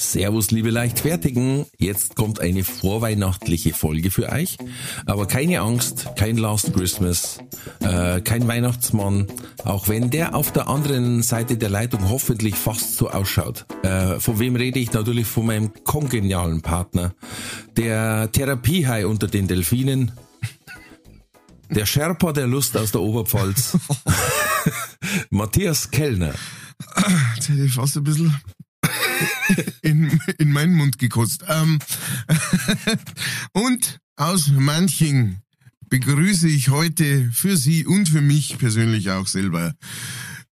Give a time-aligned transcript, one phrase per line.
[0.00, 1.66] Servus, liebe Leichtfertigen.
[1.78, 4.56] Jetzt kommt eine vorweihnachtliche Folge für euch.
[5.04, 7.38] Aber keine Angst, kein Last Christmas,
[7.80, 9.26] äh, kein Weihnachtsmann.
[9.64, 13.66] Auch wenn der auf der anderen Seite der Leitung hoffentlich fast so ausschaut.
[13.82, 14.92] Äh, von wem rede ich?
[14.92, 17.14] Natürlich von meinem kongenialen Partner.
[17.76, 20.12] Der Therapiehai unter den Delfinen.
[21.68, 23.76] Der Sherpa der Lust aus der Oberpfalz.
[25.30, 26.34] Matthias Kellner.
[27.36, 28.34] Jetzt hätte ich fast ein bisschen
[29.82, 31.44] in, in meinen Mund gekotzt.
[31.48, 31.78] Ähm,
[33.52, 35.38] und aus Manching
[35.88, 39.74] begrüße ich heute für Sie und für mich persönlich auch selber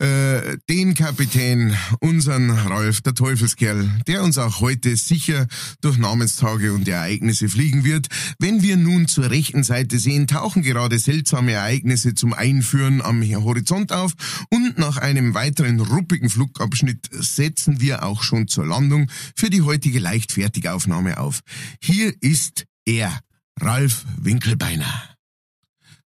[0.04, 5.46] äh, den Kapitän, unseren Ralf, der Teufelskerl, der uns auch heute sicher
[5.80, 8.08] durch Namenstage und Ereignisse fliegen wird.
[8.38, 13.92] Wenn wir nun zur rechten Seite sehen, tauchen gerade seltsame Ereignisse zum Einführen am Horizont
[13.92, 14.12] auf
[14.50, 20.00] und nach einem weiteren ruppigen Flugabschnitt setzen wir auch schon zur Landung für die heutige
[20.00, 21.40] Leichtfertigaufnahme auf.
[21.80, 23.20] Hier ist er,
[23.58, 25.13] Ralf Winkelbeiner.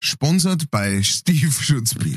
[0.01, 2.17] Sponsert bei Steve Schutzby.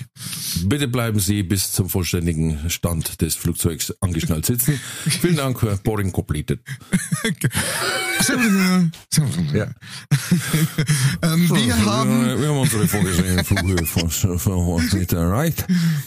[0.66, 4.80] Bitte bleiben Sie bis zum vollständigen Stand des Flugzeugs angeschnallt sitzen.
[5.08, 6.60] Vielen Dank, Boarding completed.
[9.54, 9.72] ja.
[11.23, 12.40] ähm, wir haben...
[12.40, 15.66] Wir haben unsere vorgesehenen Flughöhe von, von Meter erreicht.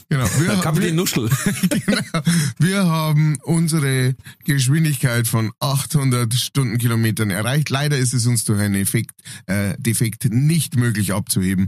[0.08, 0.26] Genau.
[0.38, 1.28] Wir, Kapitän Nuschel.
[1.70, 2.22] genau.
[2.58, 7.70] Wir haben unsere Geschwindigkeit von 800 Stundenkilometern erreicht.
[7.70, 11.63] Leider ist es uns durch einen Effekt, äh, Defekt nicht möglich abzuheben.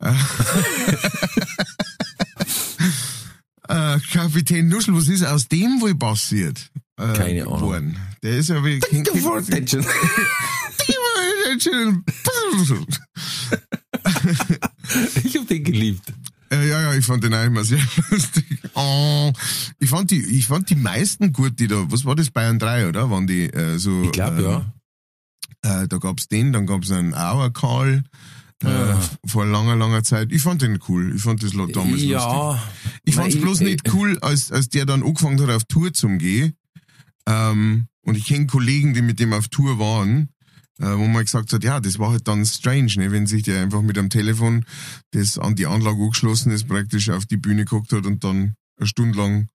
[3.68, 6.70] äh, Kapitän Nuschel, was ist aus dem wohl passiert?
[6.96, 7.60] Äh, Keine Ahnung.
[7.60, 7.96] Worden?
[8.22, 8.80] Der ist ja wie...
[8.80, 9.10] Kind,
[15.24, 16.12] ich hab den geliebt.
[16.50, 18.44] Äh, ja, ja, ich fand den auch immer sehr lustig.
[18.74, 19.32] Oh,
[19.78, 22.88] ich fand die, ich fand die meisten gut, die da, was war das, Bayern 3,
[22.88, 23.10] oder?
[23.10, 24.04] Waren die äh, so.
[24.04, 25.82] Ich glaube, äh, ja.
[25.82, 28.04] Äh, da gab's den, dann gab's einen Auer Karl.
[28.62, 28.94] Äh,
[29.26, 30.32] vor langer, langer Zeit.
[30.32, 31.14] Ich fand den cool.
[31.14, 32.08] Ich fand das damals lustig.
[32.08, 32.62] Ja.
[33.04, 35.92] Ich fand's Nein, bloß ich- nicht cool, als, als der dann angefangen hat, auf Tour
[35.92, 36.54] zum gehen.
[37.26, 40.28] Ähm, und ich kenne Kollegen, die mit dem auf Tour waren,
[40.78, 43.62] äh, wo man gesagt hat, ja, das war halt dann strange, ne, wenn sich der
[43.62, 44.64] einfach mit einem Telefon,
[45.12, 48.86] das an die Anlage angeschlossen ist, praktisch auf die Bühne geguckt hat und dann eine
[48.86, 49.48] Stunde lang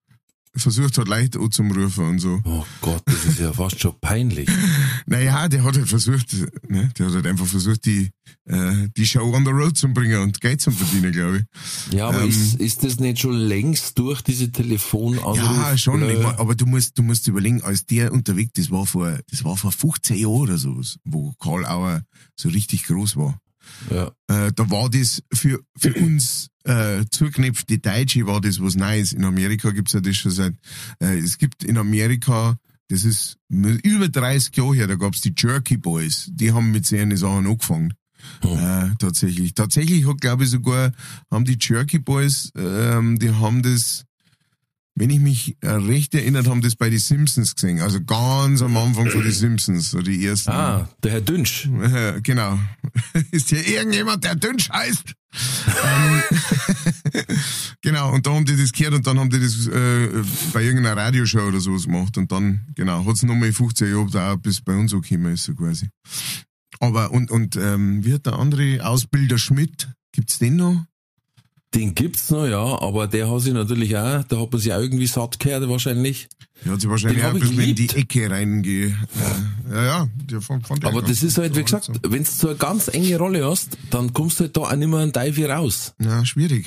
[0.56, 2.42] versucht hat, Leute anzumrufen und so.
[2.44, 4.50] Oh Gott, das ist ja fast schon peinlich.
[5.06, 6.34] Naja, der hat halt versucht,
[6.68, 8.10] ne, der hat halt einfach versucht, die,
[8.46, 11.94] äh, die Show on the road zu bringen und Geld zu verdienen, glaube ich.
[11.94, 15.38] Ja, aber Ähm, ist, ist das nicht schon längst durch diese Telefonanruf?
[15.38, 16.02] Ja, schon.
[16.02, 19.18] äh, Ich mein, aber du musst, du musst überlegen, als der unterwegs, das war vor,
[19.30, 22.02] das war vor 15 Jahren oder so, wo Karl Auer
[22.36, 23.40] so richtig groß war.
[23.90, 24.12] Ja.
[24.28, 29.14] Äh, da war das für, für uns äh, zugeknöpfte Deutsche war das was Neues.
[29.14, 30.54] In Amerika gibt's ja das schon seit,
[31.00, 32.58] äh, es gibt in Amerika,
[32.90, 37.16] das ist über 30 Jahre her, da gab's die Jerky Boys, die haben mit solchen
[37.18, 37.94] Sachen angefangen.
[38.42, 39.54] Äh, tatsächlich.
[39.54, 40.92] Tatsächlich hat, glaube ich, sogar,
[41.32, 44.06] haben die Jerky Boys, ähm, die haben das,
[45.00, 47.80] wenn ich mich äh, recht erinnert, haben das bei die Simpsons gesehen.
[47.80, 50.52] Also ganz am Anfang von die Simpsons, so die ersten.
[50.52, 51.68] Ah, der Herr Dünsch.
[51.68, 52.60] Äh, genau.
[53.32, 55.14] Ist hier irgendjemand, der Dünsch heißt?
[55.86, 56.22] ähm,
[57.82, 60.10] genau, und da haben die das gehört und dann haben die das äh,
[60.52, 64.60] bei irgendeiner Radioshow oder sowas gemacht und dann, genau, hat's nochmal 15 Jahre gedauert, bis
[64.60, 65.88] bei uns angekommen ist, so quasi.
[66.82, 69.90] Aber, und, und, ähm, wie hat der andere Ausbilder Schmidt?
[70.12, 70.86] Gibt's den noch?
[71.76, 74.80] Den gibt's noch, ja, aber der hat sich natürlich auch, da hat man sich auch
[74.80, 76.28] irgendwie satt gehört wahrscheinlich.
[76.66, 77.90] Der hat sich wahrscheinlich auch ein bisschen in die.
[77.90, 78.68] Ecke reinge...
[78.68, 78.94] Äh,
[79.72, 82.50] ja, ja, der fand, fand ich Aber das ist halt, wie gesagt, wenn du so
[82.50, 85.50] eine ganz enge Rolle hast, dann kommst du halt da auch nicht mehr ein Teufel
[85.50, 85.94] raus.
[86.00, 86.66] Ja, schwierig.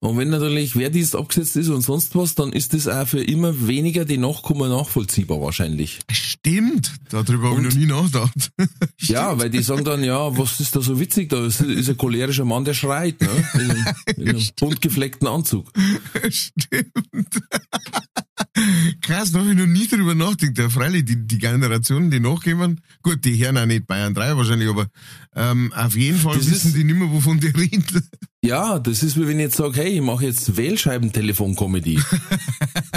[0.00, 3.66] Und wenn natürlich Wehrdienst abgesetzt ist und sonst was, dann ist das auch für immer
[3.66, 6.00] weniger die Nachkommen nachvollziehbar wahrscheinlich.
[6.12, 8.50] Stimmt, darüber habe ich noch nie nachgedacht.
[9.00, 11.28] Ja, weil die sagen dann, ja, was ist da so witzig?
[11.28, 13.28] Da ist, ist ein cholerischer Mann, der schreit, ne?
[13.54, 13.84] In einem,
[14.16, 15.70] in einem bunt gefleckten Anzug.
[16.30, 17.42] Stimmt.
[19.00, 20.58] Krass, da habe ich noch nie drüber nachgedacht.
[20.58, 24.68] Ja, freilich, die, die Generationen, die nachkommen, gut, die hören auch nicht Bayern 3 wahrscheinlich,
[24.68, 24.86] aber
[25.34, 27.84] ähm, auf jeden Fall Das wissen ist- die nicht mehr, wovon die reden.
[28.42, 32.00] Ja, das ist wie wenn ich jetzt sage, hey, ich mache jetzt Wählscheibentelefon-Comedy.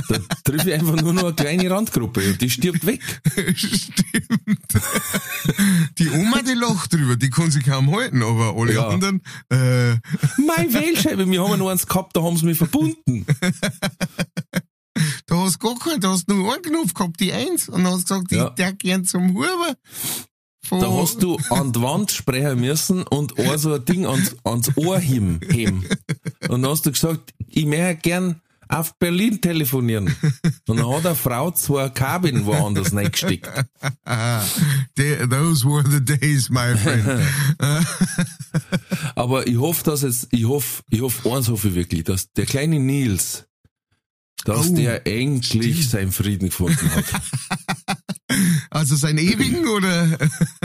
[0.08, 3.02] Da treffe ich einfach nur noch eine kleine Randgruppe und die stirbt weg.
[3.56, 4.60] Stimmt.
[5.98, 8.90] Die Oma, die lacht drüber, die kann sich kaum halten, aber alle Ja.
[8.90, 9.94] anderen, äh,
[10.38, 13.26] Meine Wählscheibe, wir haben ja noch eins gehabt, da haben sie mich verbunden.
[15.30, 17.84] da hast du gar keinen, da hast du nur einen Knopf gehabt, die Eins, und
[17.84, 18.48] dann hast du gesagt, Ja.
[18.50, 19.76] ich der gern zum Huber.
[20.66, 24.36] Von- Da hast du an die Wand sprechen müssen und auch so ein Ding ans,
[24.44, 25.40] ans Ohr heben.
[26.50, 30.14] Und dann hast du gesagt, ich möchte gern auf Berlin telefonieren.
[30.68, 33.48] Und dann hat eine Frau zwei Kabeln woanders reingesteckt.
[34.96, 37.24] Those were the days, my friend.
[39.16, 42.46] Aber ich hoffe, dass es, ich hoffe, ich hoffe, eins hoffe ich wirklich, dass der
[42.46, 43.46] kleine Nils,
[44.46, 47.06] dass Oh, der endlich seinen Frieden gefunden hat.
[48.70, 50.18] Also sein ewigen oder?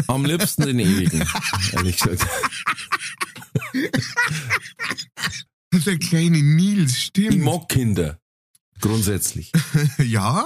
[0.06, 1.24] Am liebsten den ewigen,
[1.72, 2.26] ehrlich gesagt.
[5.72, 7.42] Der kleine Nils, Ich stimmt.
[7.42, 8.18] mag Kinder.
[8.80, 9.50] Grundsätzlich.
[9.98, 10.44] Ja,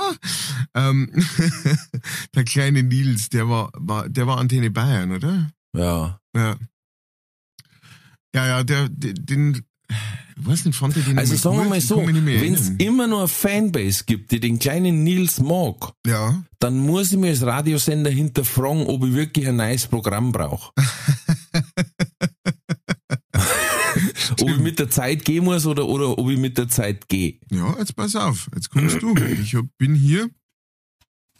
[0.74, 1.10] ähm,
[2.34, 5.50] der kleine Nils, der war, war, der war Antenne Bayern, oder?
[5.74, 6.20] Ja.
[6.34, 6.56] Ja.
[8.34, 9.62] Ja, ja, der, den, den
[10.46, 13.28] weiß nicht, fand ich den Also sagen wir mal so, wenn es immer nur eine
[13.28, 18.86] Fanbase gibt, die den kleinen Nils mag, Ja, dann muss ich mir als Radiosender hinterfragen,
[18.86, 20.72] ob ich wirklich ein neues Programm brauche.
[24.40, 27.38] ob ich mit der Zeit gehen muss oder, oder ob ich mit der Zeit gehe.
[27.50, 29.14] ja, jetzt pass auf, jetzt kommst du.
[29.42, 30.28] Ich hab, bin hier,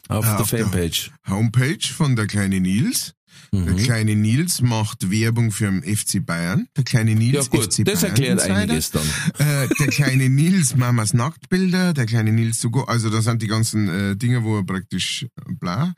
[0.07, 1.11] Auf der auf der- Fanpage.
[1.27, 3.13] Homepage von der kleine Nils.
[3.51, 3.77] Der Mhm.
[3.77, 6.67] kleine Nils macht Werbung für den FC Bayern.
[6.77, 8.55] Der kleine Nils Ja gut, FC das Bayern erklärt Insider.
[8.55, 9.03] einiges dann.
[9.37, 13.87] Äh, der kleine Nils Mamas Nacktbilder, der kleine Nils Sugo, also das sind die ganzen
[13.89, 15.93] äh, Dinge, wo er praktisch äh, bla.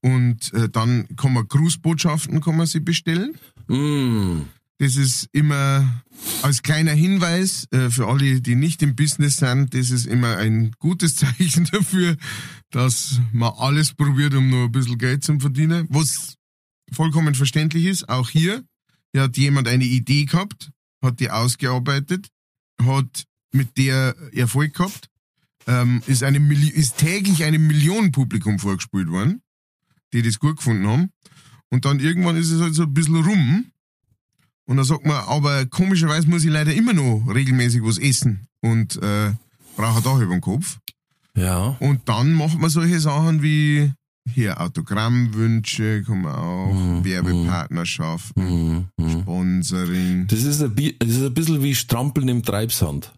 [0.00, 3.34] Und äh, dann kann man Grußbotschaften kann man sie bestellen.
[3.68, 4.42] Mm.
[4.80, 6.02] Das ist immer
[6.42, 10.70] als kleiner Hinweis äh, für alle, die nicht im Business sind, das ist immer ein
[10.78, 12.16] gutes Zeichen dafür,
[12.70, 15.86] dass man alles probiert, um nur ein bisschen Geld zu verdienen.
[15.90, 16.34] Was
[16.92, 18.64] vollkommen verständlich ist, auch hier
[19.12, 20.70] hier hat jemand eine Idee gehabt,
[21.02, 22.28] hat die ausgearbeitet,
[22.82, 25.08] hat mit der Erfolg gehabt,
[25.66, 29.42] ähm, ist, eine Milli ist täglich einem Millionenpublikum vorgespielt worden,
[30.12, 31.10] die das gut gefunden haben.
[31.70, 33.66] Und dann irgendwann ist es halt so ein bisschen rum.
[34.66, 38.96] Und dann sagt man, aber komischerweise muss ich leider immer noch regelmäßig was essen und
[38.96, 39.32] äh,
[39.76, 40.78] brauche ein Dach über den Kopf.
[41.34, 41.76] Ja.
[41.80, 43.92] Und dann macht man solche Sachen wie
[44.34, 49.20] hier Autogrammwünsche, man auch, Mhm, Werbepartnerschaften, Mm, mm.
[49.20, 50.26] Sponsoring.
[50.28, 53.12] Das ist, ein, das ist ein bisschen wie Strampeln im Treibsand.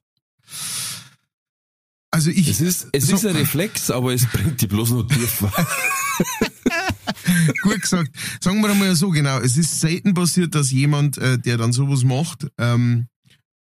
[2.13, 3.15] Also ich, Es ist, es So.
[3.17, 5.53] ist ein Reflex, aber es bringt die bloß noch tiefer.
[7.63, 8.11] gut gesagt,
[8.41, 12.03] sagen wir mal so genau, es ist selten passiert, dass jemand, äh, der dann sowas
[12.05, 13.07] macht, ähm,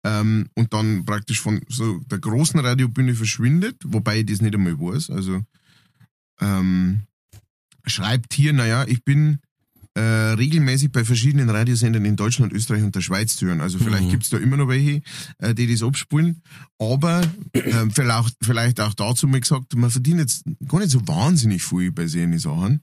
[0.04, 4.78] ähm, und dann praktisch von so der großen Radiobühne verschwindet, wobei ich das nicht einmal
[4.78, 5.42] weiß, also
[6.40, 7.02] ähm,
[7.86, 9.38] schreibt hier, naja, ich bin
[9.94, 10.00] äh,
[10.34, 13.62] regelmäßig bei verschiedenen Radiosendern in Deutschland, Österreich und der Schweiz zu hören.
[13.62, 14.10] Also vielleicht Mhm.
[14.10, 15.00] gibt's da immer noch welche,
[15.38, 16.42] äh, die das abspulen.
[16.78, 17.22] Aber
[17.54, 21.92] ähm, vielleicht, vielleicht auch dazu mal gesagt, man verdient jetzt gar nicht so wahnsinnig viel
[21.92, 22.82] bei solchen Sachen,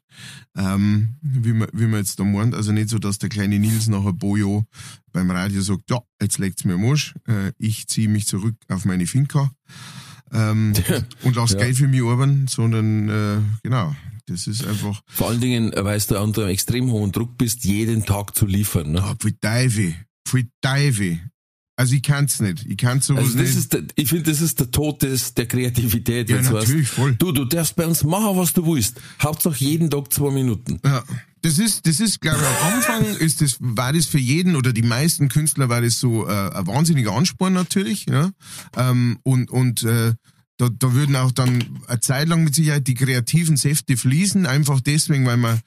[0.57, 2.55] ähm, wie, man, wie man jetzt da meint.
[2.55, 4.65] Also nicht so, dass der kleine Nils nachher Bojo
[5.11, 8.85] beim Radio sagt, ja, jetzt legt's mir am Arsch, äh, ich ziehe mich zurück auf
[8.85, 9.51] meine Finca
[10.31, 10.73] ähm,
[11.21, 11.59] und lass Ja.
[11.59, 13.95] Geld für mich arbeiten, sondern äh, genau,
[14.27, 18.05] das ist einfach Vor allen Dingen, weil du unter einem extrem hohen Druck bist, jeden
[18.05, 18.91] Tag zu liefern.
[18.91, 19.03] Ne?
[19.03, 19.95] Ah, für Teufel.
[20.27, 21.19] Für Teufel.
[21.75, 22.65] Also ich kann's nicht.
[22.67, 23.57] Ich kann sowas Also das nicht.
[23.57, 26.29] ist der, ich finde, das ist der Tod des, der Kreativität.
[26.29, 27.15] ja, natürlich, weißt, voll.
[27.15, 29.01] Du, du darfst bei uns machen, was du willst.
[29.21, 30.79] Hauptsache jeden Tag zwei Minuten.
[30.85, 31.03] Ja,
[31.41, 34.71] das ist, das ist, glaube ich, am Anfang ist das, war das für jeden oder
[34.71, 38.31] die meisten Künstler war das so äh, ein wahnsinniger Ansporn natürlich, ja.
[38.77, 40.13] Ähm, und und äh,
[40.63, 44.79] da, da würden auch dann eine Zeit lang mit Sicherheit die kreativen Säfte fließen, einfach
[44.79, 45.59] deswegen, weil man,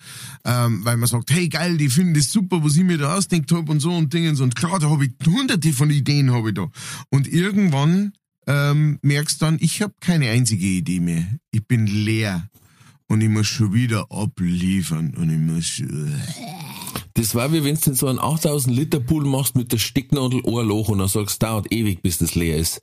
[0.45, 3.53] ähm, weil man sagt, hey geil, die finden das super, was ich mir da ausdenkt
[3.53, 6.55] habe und so und Dingens und klar, da habe ich hunderte von Ideen habe ich
[6.55, 6.71] da.
[7.11, 8.13] Und irgendwann
[8.47, 11.27] ähm, merkst dann, ich habe keine einzige Idee mehr.
[11.51, 12.49] Ich bin leer
[13.09, 15.83] und ich muss schon wieder abliefern und ich muss
[17.17, 20.67] Das war wie wenn du so einen 8000 Liter Pool machst mit der Stecknadel ein
[20.67, 22.83] Loch und dann sagst, dauert ewig, bis das leer ist.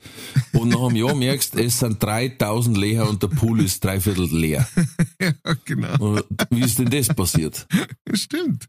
[0.53, 4.67] Und nach einem Jahr merkst, es sind 3000 leer und der Pool ist dreiviertel leer.
[5.21, 5.33] ja,
[5.65, 5.97] genau.
[5.99, 7.67] Und wie ist denn das passiert?
[8.13, 8.65] Stimmt.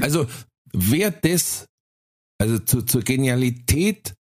[0.00, 0.26] Also,
[0.72, 1.66] wer das,
[2.38, 4.14] also zu, zur Genialität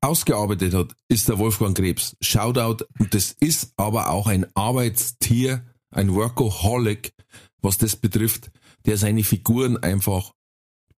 [0.00, 2.16] ausgearbeitet hat, ist der Wolfgang Krebs.
[2.22, 2.86] Shoutout.
[2.98, 7.12] Und das ist aber auch ein Arbeitstier, ein Workaholic,
[7.60, 8.50] was das betrifft,
[8.86, 10.32] der seine Figuren einfach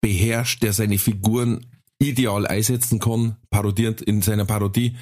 [0.00, 1.66] beherrscht, der seine Figuren
[1.98, 4.96] ideal einsetzen kann, parodierend in seiner Parodie.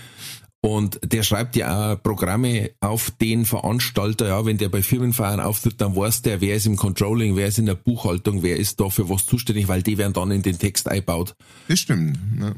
[0.63, 5.81] Und der schreibt ja auch Programme auf den Veranstalter, ja, wenn der bei Firmenfeiern auftritt,
[5.81, 8.91] dann weiß der, wer ist im Controlling, wer ist in der Buchhaltung, wer ist da
[8.91, 11.35] für was zuständig, weil die werden dann in den Text einbaut.
[11.69, 12.19] Das stimmt.
[12.39, 12.55] Ja.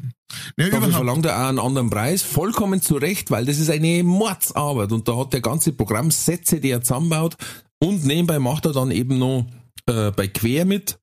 [0.56, 4.02] Ja, Dafür verlangt er auch einen anderen Preis, vollkommen zu Recht, weil das ist eine
[4.02, 7.36] Mordsarbeit und da hat der ganze Programm Sätze, die er zusammenbaut
[7.78, 9.46] und nebenbei macht er dann eben noch
[9.86, 10.98] äh, bei Quer mit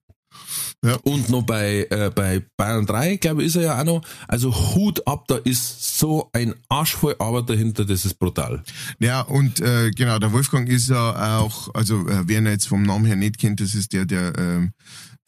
[0.84, 0.96] Ja.
[1.02, 4.02] und noch bei, äh, bei Bayern 3, glaube ich, ist er ja auch noch.
[4.28, 8.62] Also Hut ab, da ist so ein Arsch voll Arbeit dahinter, das ist brutal.
[8.98, 12.82] Ja, und äh, genau, der Wolfgang ist ja auch, also äh, wer ihn jetzt vom
[12.82, 14.72] Namen her nicht kennt, das ist der, der, ähm,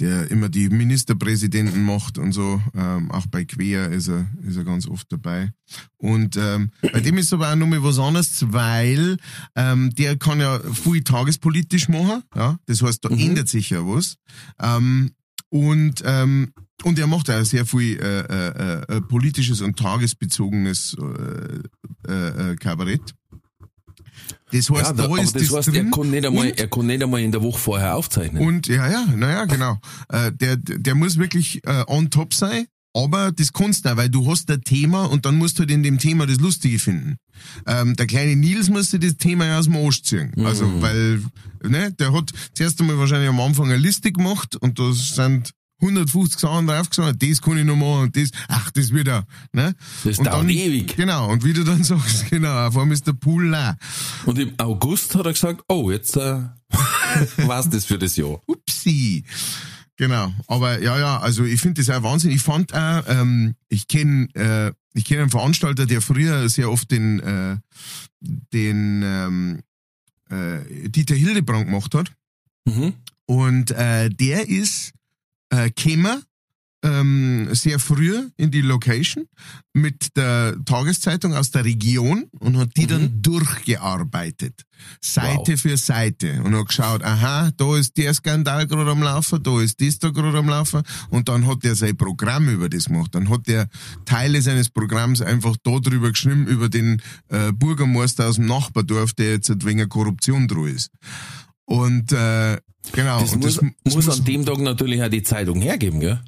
[0.01, 2.61] der immer die Ministerpräsidenten macht und so.
[2.75, 5.53] Ähm, auch bei Quer ist er, ist er ganz oft dabei.
[5.97, 9.17] Und ähm, bei dem ist aber auch nochmal was anderes, weil
[9.55, 12.23] ähm, der kann ja viel tagespolitisch machen.
[12.35, 14.17] Ja, das heißt, da ändert sich ja was.
[14.61, 15.13] Ähm,
[15.49, 16.53] und ähm,
[16.85, 22.57] und er macht auch sehr viel äh, äh, äh, politisches und tagesbezogenes äh, äh, äh,
[22.57, 23.15] Kabarett.
[24.53, 26.87] Das heißt, Ja, da, ist das das heißt, er kann, nicht einmal, und, er kann
[26.87, 28.47] nicht einmal in der Woche vorher aufzeichnen.
[28.47, 29.79] und ja, ja, naja, genau.
[30.09, 34.11] Äh, der, der muss wirklich äh, on top sein, aber das kannst du auch, weil
[34.11, 37.17] du hast ein Thema und dann musst du halt in dem Thema das Lustige finden.
[37.67, 40.33] Ähm, der kleine Nils musste das Thema ja aus dem Arsch ziehen.
[40.45, 41.23] Also, weil,
[41.67, 46.41] ne, der hat zuerst einmal wahrscheinlich am Anfang eine Liste gemacht und da sind 150
[46.41, 49.75] Sachen draufgesammelt, das kann ich noch machen und das, ach, das wieder, ne?
[50.05, 50.97] Das und dauert dann, ewig.
[50.97, 53.77] Genau, und wie du dann sagst, genau, auf einmal ist der Pool leer.
[54.25, 56.41] Und im August hat er gesagt, oh, jetzt äh,
[57.37, 58.41] war's das für das Jahr.
[58.47, 59.25] Upsi.
[59.97, 62.31] Genau, aber ja, ja, also ich finde das auch Wahnsinn.
[62.31, 66.91] Ich fand auch, ähm, ich kenne äh, ich kenn einen Veranstalter, der früher sehr oft
[66.91, 67.57] den, äh,
[68.21, 69.61] den ähm,
[70.31, 72.13] äh, Dieter Hildebrand gemacht hat.
[72.65, 72.95] Mhm.
[73.27, 74.93] Und äh, der ist
[75.53, 76.21] äh, Kämmer
[76.85, 79.29] ähm, sehr früh in die Location
[79.73, 84.65] mit der Tageszeitung aus der Region und hat die dann durchgearbeitet.
[85.01, 85.61] Seite Wow.
[85.61, 86.43] für Seite.
[86.43, 90.09] Und hat geschaut, aha, da ist der Skandal gerade am Laufen, da ist das da
[90.11, 90.83] gerade am Laufen.
[91.11, 93.15] Und dann hat er sein Programm über das gemacht.
[93.15, 93.69] Dann hat er
[94.05, 99.33] Teile seines Programms einfach da drüber geschrieben, über den äh, Bürgermeister aus dem Nachbardorf, der
[99.35, 100.91] jetzt wenig Korruption dran ist.
[101.65, 102.59] Und äh,
[102.91, 103.21] genau.
[103.21, 106.21] Das, muss, das muss an dem Tag natürlich auch die Zeitung hergeben, gell?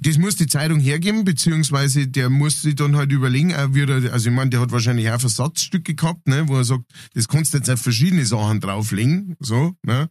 [0.00, 4.12] das muss die Zeitung hergeben, beziehungsweise der muss sich dann halt überlegen, auch wie er,
[4.12, 7.52] also ich meine, der hat wahrscheinlich auch Versatzstücke gehabt, ne, wo er sagt, das kannst
[7.52, 10.08] du jetzt auf verschiedene Sachen drauflegen, so, ne.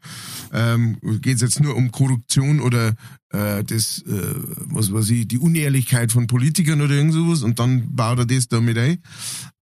[0.51, 2.96] Ähm, geht's jetzt nur um Korruption oder
[3.29, 7.96] äh, das, äh, was weiß ich, die Unehrlichkeit von Politikern oder irgend sowas und dann
[7.96, 8.98] baut er das da mit ein.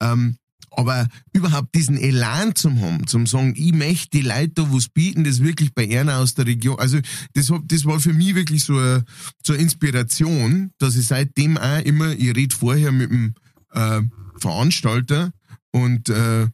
[0.02, 0.38] Ähm,
[0.78, 5.24] aber überhaupt diesen Elan zum haben, zum sagen, ich möchte die Leute da was bieten,
[5.24, 7.00] das wirklich bei einer aus der Region, also
[7.34, 9.04] das, das war für mich wirklich so eine,
[9.44, 13.36] so eine Inspiration, dass ich seitdem auch immer, ich rede vorher mit dem
[13.72, 14.02] äh,
[14.38, 15.32] Veranstalter
[15.72, 16.48] und äh,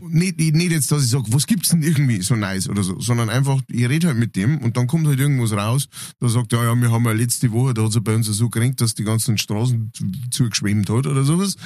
[0.00, 3.30] nicht, nicht jetzt, dass ich sage, was gibt's denn irgendwie so nice oder so, sondern
[3.30, 5.88] einfach, ich rede halt mit dem und dann kommt halt irgendwas raus,
[6.20, 8.48] da sagt er, ja, wir haben ja letzte Woche, da hat es bei uns so
[8.48, 9.92] geringt, dass die ganzen Straßen
[10.30, 11.56] zugeschwemmt hat oder sowas.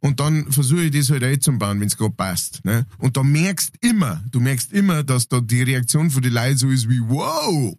[0.00, 2.64] Und dann versuche ich das halt einzubauen, wenn es gerade passt.
[2.64, 2.86] Ne?
[2.98, 6.68] Und da merkst immer, du merkst immer, dass da die Reaktion von den Leuten so
[6.68, 7.76] ist wie, wow,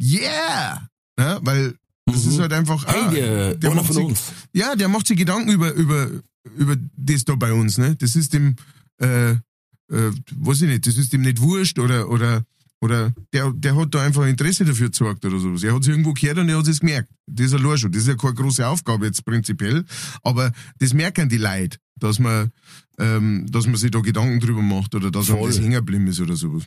[0.00, 0.88] yeah!
[1.18, 1.38] Ne?
[1.42, 1.74] Weil
[2.06, 2.30] das Mhm.
[2.30, 4.06] ist halt einfach, ah, Hey, der, einer macht sich,
[4.52, 6.08] ja, der macht sich Gedanken über, über,
[6.56, 7.96] über das da bei uns, ne?
[7.96, 8.54] Das ist dem,
[8.98, 12.44] äh, äh, weiß ich nicht, das ist dem nicht wurscht oder, oder,
[12.80, 15.62] oder der, der hat da einfach Interesse dafür gezeigt oder sowas.
[15.62, 17.10] Er hat es irgendwo gehört und er hat es gemerkt.
[17.26, 17.92] Das ist allein schon.
[17.92, 19.84] Das ist ja keine große Aufgabe jetzt prinzipiell,
[20.22, 22.50] aber das merken die Leute, dass man,
[22.98, 25.50] ähm, dass man sich da Gedanken drüber macht oder dass man Voll.
[25.50, 26.64] das hängen geblieben ist oder sowas.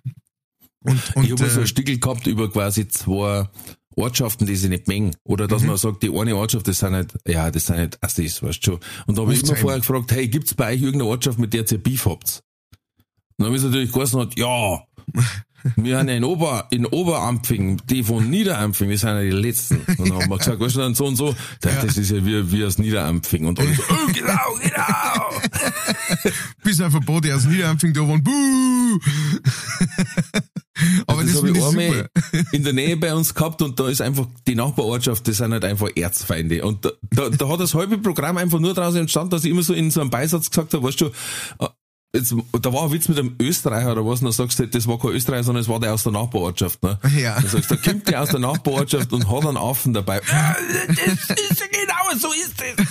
[0.82, 3.50] Und, und ich habe mal so äh, ein Stickel gehabt über quasi zwei
[3.96, 5.16] Ortschaften, die sie nicht mengen.
[5.24, 8.42] Oder dass man sagt, die eine Ortschaft, das sind nicht, ja, das sind nicht Assis,
[8.42, 8.80] weißt du schon.
[9.08, 11.70] Und da habe ich immer vorher gefragt, hey, gibt's bei euch irgendeine Ortschaft, mit der
[11.70, 12.44] ihr Beef habt?
[13.38, 14.84] Und dann habe ich natürlich geheißen, hat, ja,
[15.76, 19.82] wir haben ja in, Ober, in Oberampfing, die von Niederampfing, das sind ja die letzten.
[19.98, 22.26] Und dann haben wir gesagt, weißt du, dann so und so, das, das ist ja
[22.26, 23.46] wie, wie aus Niederampfing.
[23.46, 26.32] Und alle so, oh, genau, genau.
[26.64, 29.00] bis auf ein paar, die aus Niederanfing da waren, buh!
[31.08, 32.10] Aber das, das habe ich einmal
[32.52, 35.66] in der Nähe bei uns gehabt und da ist einfach die Nachbarortschaft, das sind halt
[35.66, 36.64] einfach Erzfeinde.
[36.64, 39.64] Und da, da, da hat das halbe Programm einfach nur daraus entstanden, dass ich immer
[39.64, 41.06] so in so einem Beisatz gesagt habe, weißt du,
[41.60, 41.68] äh,
[42.16, 44.88] jetzt, da war ein Witz mit einem Österreicher oder was, und dann sagst du, das
[44.88, 46.82] war kein Österreicher, sondern es war der aus der Nachbarortschaft.
[46.84, 46.98] Ne?
[47.18, 47.36] Ja.
[47.36, 50.22] Dann sagst du, da kommt der aus der Nachbarortschaft und hat einen Affen dabei.
[50.88, 52.88] Das ist genau so ist es.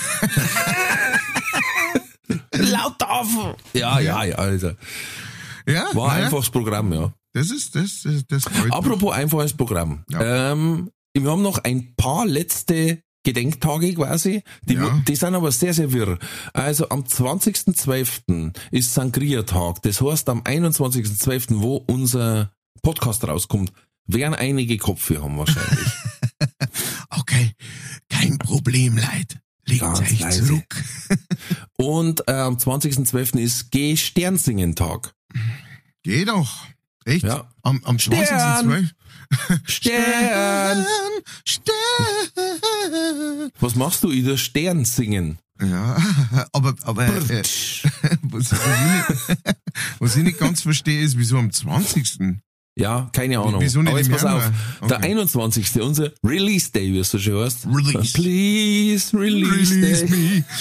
[2.63, 3.55] Lauter Affen.
[3.73, 4.73] Ja, ja, ja, also.
[5.67, 7.13] Ja, War naja, einfaches Programm, ja.
[7.35, 8.73] Das ist, das, das, das freut mich.
[8.73, 10.05] Apropos einfaches Programm.
[10.11, 10.53] Ja.
[10.53, 14.43] Ähm, wir haben noch ein paar letzte Gedenktage quasi.
[14.63, 15.03] Die, Ja.
[15.07, 16.19] die sind aber sehr, sehr wirr.
[16.55, 18.57] Also am 20.12.
[18.71, 19.83] ist Sangria-Tag.
[19.83, 23.73] Das heißt, am 21.12., wo unser Podcast rauskommt,
[24.07, 25.89] werden einige Kopfweh haben wahrscheinlich.
[27.11, 27.53] Okay,
[28.09, 29.41] kein Problem, Leid.
[29.69, 30.47] Legt Ganz euch leise.
[30.47, 30.85] zurück.
[31.77, 33.39] Und äh, am 20.12.
[33.39, 35.15] ist Geh-Sternsingen-Tag.
[36.03, 36.67] Geh doch.
[37.05, 37.25] Echt?
[37.25, 37.49] Ja.
[37.63, 38.27] Am, am 20.
[38.27, 38.91] Stern.
[39.67, 40.87] Stern!
[41.45, 41.77] Stern.
[43.61, 44.37] Was machst du, Ida?
[44.37, 45.39] Stern singen.
[45.61, 45.97] Ja,
[46.53, 47.83] aber, aber äh, was,
[48.23, 49.45] was, ich nicht,
[49.99, 52.39] was ich nicht ganz verstehe, ist, wieso am 20.
[52.79, 53.61] Ja, keine Ahnung.
[53.61, 54.43] Wieso nicht Aber jetzt pass auf.
[54.43, 54.53] Januar?
[54.89, 55.11] Der Okay.
[55.11, 55.81] 21.
[55.83, 57.67] unser Release Day, wie es so schön heißt.
[57.67, 58.13] Release.
[58.13, 60.11] Please release, Release Day.
[60.11, 60.45] me.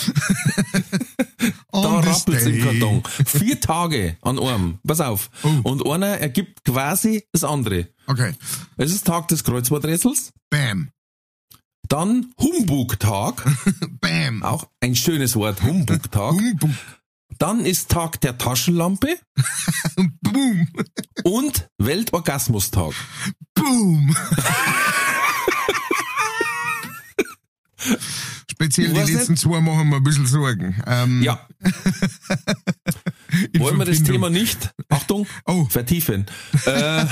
[1.71, 2.61] Da On this rappelt's im.
[2.63, 3.03] Karton.
[3.25, 4.79] Vier Tage an einem.
[4.85, 5.29] Pass auf.
[5.43, 5.49] Oh.
[5.63, 7.87] Und einer ergibt quasi das andere.
[8.07, 8.33] Okay,
[8.77, 10.31] Es ist Tag des Kreuzworträtsels.
[10.49, 10.89] bam,
[11.87, 13.45] Dann Humbug-Tag.
[14.01, 14.41] bam.
[14.43, 16.33] Auch ein schönes Wort, Humbug-Tag.
[16.59, 16.75] Boom,
[17.39, 19.17] Dann ist Tag der Taschenlampe
[20.21, 20.67] boom,
[21.23, 22.93] und Weltorgasmustag.
[23.53, 24.15] boom.
[28.51, 30.81] Speziell die letzten zwei machen mir ein bisschen Sorgen.
[30.87, 31.47] Ähm, Ja,
[33.57, 35.65] wollen wir das Thema nicht, Achtung, Oh.
[35.69, 36.25] vertiefen.
[36.65, 37.05] Äh,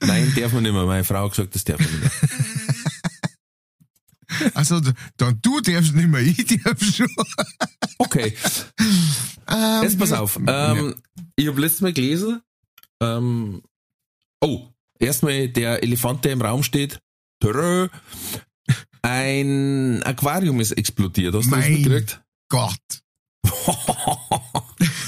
[0.00, 0.84] Nein, darf man nicht mehr.
[0.84, 2.10] Meine Frau hat gesagt, das darf man nicht mehr.
[4.54, 4.80] Also,
[5.16, 7.08] dann du darfst nicht mehr, ich darf schon.
[7.98, 8.34] Okay,
[9.48, 10.38] Ähm, jetzt pass auf.
[10.46, 10.94] Ähm,
[11.36, 12.40] Ich habe letztes Mal gelesen,
[13.02, 13.62] ähm,
[14.40, 14.68] oh,
[14.98, 17.00] erstmal der Elefant, der im Raum steht,
[17.40, 17.88] Törö,
[19.02, 21.34] ein Aquarium ist explodiert.
[21.34, 22.20] Hast du das Mein mitgekriegt?
[22.50, 22.78] Gott.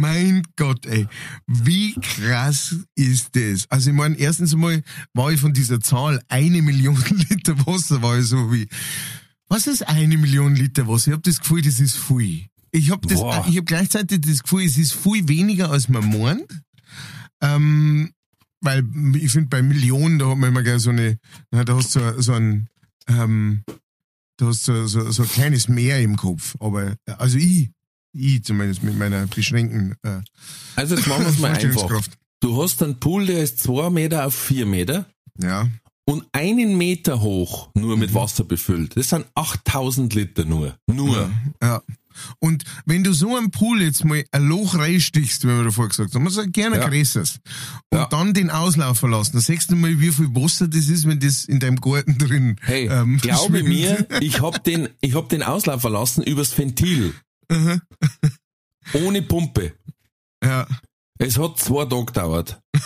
[0.00, 1.06] mein Gott, ey.
[1.46, 3.66] Wie krass ist das?
[3.70, 4.82] Also ich meine, erstens einmal
[5.12, 6.96] war ich von dieser Zahl eine Million
[7.30, 8.68] Liter Wasser, war ich so wie,
[9.48, 11.08] was ist eine Million Liter Wasser?
[11.08, 12.46] Ich habe das Gefühl, das ist viel.
[12.72, 13.06] Ich habe
[13.54, 16.62] habe gleichzeitig das Gefühl, es ist viel weniger, als man meint.
[17.40, 18.10] Ähm,
[18.60, 18.84] weil
[19.14, 21.18] ich finde, bei Millionen, da hat man immer gleich so eine,
[21.50, 22.68] na, da hast du so, so ein,
[23.06, 23.62] ähm,
[24.38, 26.56] du hast so, so, so ein kleines Meer im Kopf.
[26.58, 27.70] Aber, also ich,
[28.14, 30.20] ich zumindest mit meiner beschränkten äh,
[30.76, 32.02] Also jetzt machen wir es mal einfach.
[32.40, 35.06] Du hast einen Pool, der ist zwei Meter auf vier Meter
[35.40, 35.68] Ja.
[36.06, 38.00] und einen Meter hoch nur Mhm.
[38.00, 38.96] mit Wasser befüllt.
[38.96, 40.76] Das sind 8000 Liter nur.
[40.86, 41.30] Nur.
[41.62, 41.82] Ja.
[42.38, 46.14] Und wenn du so einen Pool jetzt mal ein Loch reinstichst, wie wir davor gesagt
[46.14, 46.88] haben, man sagt gerne Ja.
[46.88, 47.40] größeres,
[47.90, 48.06] und Ja.
[48.06, 51.44] dann den Auslauf verlassen, dann siehst du mal, wie viel Wasser das ist, wenn das
[51.46, 53.68] in deinem Garten drin Hey, ähm, glaube schwimmt.
[53.68, 57.14] mir, ich hab den, ich hab den Auslauf verlassen übers Ventil.
[57.50, 57.80] Mhm.
[58.94, 59.74] Ohne Pumpe.
[60.42, 60.66] Ja.
[61.18, 62.60] Es hat zwei Tage gedauert.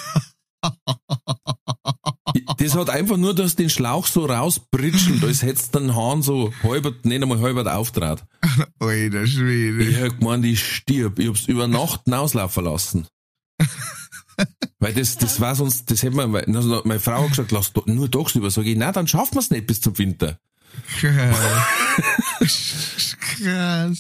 [2.59, 7.05] Das hat einfach nur, dass den Schlauch so rausbritschelt, als hättest den Hahn so halbert,
[7.05, 8.25] nicht einmal halbert auftrat.
[8.79, 9.85] Alter Schwede.
[9.85, 11.19] Ich hab gemeint, ich stirb.
[11.19, 13.07] Ich hab's über Nacht den Auslauf verlassen.
[14.79, 18.11] Weil das, das war sonst, das hätte man, also meine Frau hat gesagt, lass nur
[18.11, 18.51] tagsüber.
[18.51, 20.39] Sag ich, na, dann schaffen wir's nicht bis zum Winter.
[21.01, 21.37] Krass.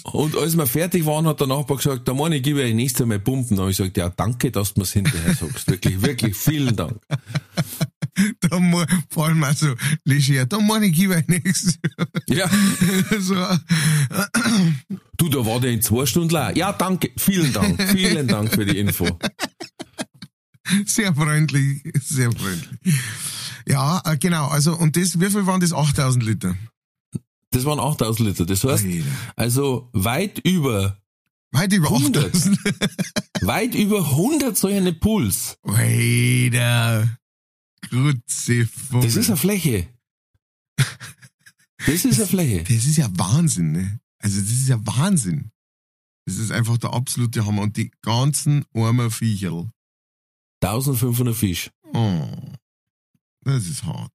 [0.04, 3.06] Und als wir fertig waren, hat der Nachbar gesagt, da meine ich, gebe ich nächstes
[3.06, 3.56] Mal Pumpen.
[3.56, 5.68] Da hab ich gesagt, ja, danke, dass du mir's hinterher sagst.
[5.70, 6.96] Wirklich, wirklich, vielen Dank.
[8.40, 11.78] Da mu- vor allem auch so leger, da meine ich, gib ich nichts.
[12.28, 12.50] Ja,
[13.20, 13.36] so,
[15.18, 16.50] du, da war der in zwei Stunden leer.
[16.56, 19.06] Ja, danke, vielen Dank, vielen Dank für die Info.
[20.84, 22.96] sehr freundlich, sehr freundlich.
[23.68, 25.72] Ja, äh, genau, also, und das, wie viel waren das?
[25.72, 26.56] 8000 Liter.
[27.50, 28.46] Das waren 8000 Liter.
[28.46, 29.06] Das heißt, Alter.
[29.36, 30.98] also weit über,
[31.50, 32.26] Weit über 100.
[32.26, 32.58] 8000.
[33.42, 35.58] weit über 100 solche Pools.
[35.62, 37.18] Alter.
[37.90, 38.20] Vogel.
[39.02, 39.88] Das ist eine Fläche.
[41.86, 42.64] Das ist eine Fläche.
[42.64, 44.00] Das ist ja Wahnsinn, ne?
[44.18, 45.52] Also, das ist ja Wahnsinn.
[46.26, 47.62] Das ist einfach der absolute Hammer.
[47.62, 49.70] Und die ganzen armen Viecherl.
[50.60, 51.70] 1500 Fisch.
[51.94, 52.26] Oh.
[53.48, 54.12] Das ist hart.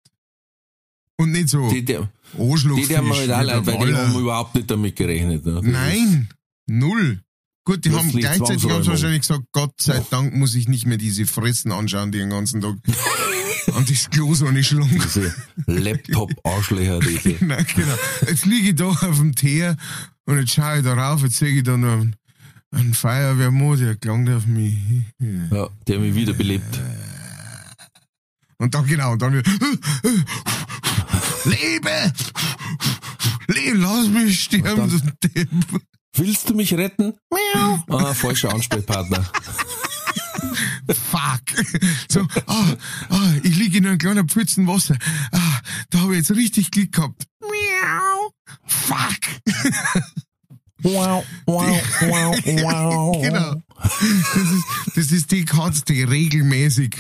[1.18, 1.98] Und nicht so Die, die,
[2.40, 2.88] Arschlochfisch.
[2.88, 5.46] die haben halt auch der leid, weil die haben überhaupt nicht damit gerechnet.
[5.46, 5.60] Ne?
[5.64, 6.30] Nein,
[6.68, 7.22] null.
[7.66, 11.26] Gut, die haben gleichzeitig haben wahrscheinlich gesagt, Gott sei Dank muss ich nicht mehr diese
[11.26, 12.76] Fressen anschauen, die den ganzen Tag
[13.74, 14.90] an das Klo so eine Schlung.
[14.92, 15.34] Ist, diese
[15.68, 17.46] Laptop-Arschlöcher, die, die.
[17.46, 17.96] Nein, genau.
[18.28, 19.78] Jetzt liege ich da auf dem Teer
[20.26, 22.16] und jetzt schaue ich da rauf, jetzt sehe ich da noch einen,
[22.72, 24.76] einen Feuerwehrmod, der klang auf mich.
[25.50, 26.80] Ja, die haben mich wiederbelebt.
[28.58, 29.52] Und dann genau, und dann wieder,
[31.46, 32.14] Lebe!
[33.48, 35.50] Lebe, lass mich sterben, du Depp.
[36.16, 37.14] Willst du mich retten?
[37.90, 39.26] Ah, falscher Ansprechpartner.
[40.88, 41.42] Fuck.
[42.10, 42.76] So, ah,
[43.10, 44.98] ah, ich liege in einem kleinen Pfützen Wasser.
[45.32, 45.62] Ah,
[45.96, 47.26] habe ich jetzt richtig Glück gehabt.
[47.42, 48.32] Miau.
[48.66, 49.20] Fuck.
[50.84, 53.22] Wow, wow, wow, wow.
[53.22, 53.56] genau.
[53.84, 54.64] Das ist,
[54.96, 56.96] das ist die Katze, die regelmäßig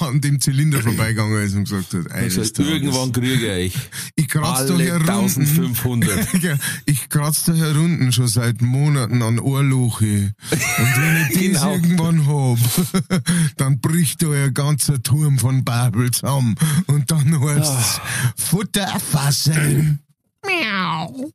[0.00, 3.76] an dem Zylinder vorbeigegangen ist und gesagt hat, eines Also, Tages, irgendwann kriege ich
[4.16, 5.42] ich kratze da alle herunten.
[5.42, 6.28] 1500.
[6.42, 10.32] Ja, ich kratze da herunten schon seit Monaten an Ohrloche.
[10.50, 10.60] Und
[10.96, 11.72] wenn ich das Genau.
[11.74, 13.22] irgendwann hab,
[13.56, 16.54] dann bricht da ein ganzer Turm von Babel zusammen.
[16.86, 18.00] Und dann heißt's
[18.36, 19.98] Futter fassen.
[20.46, 21.32] Miau.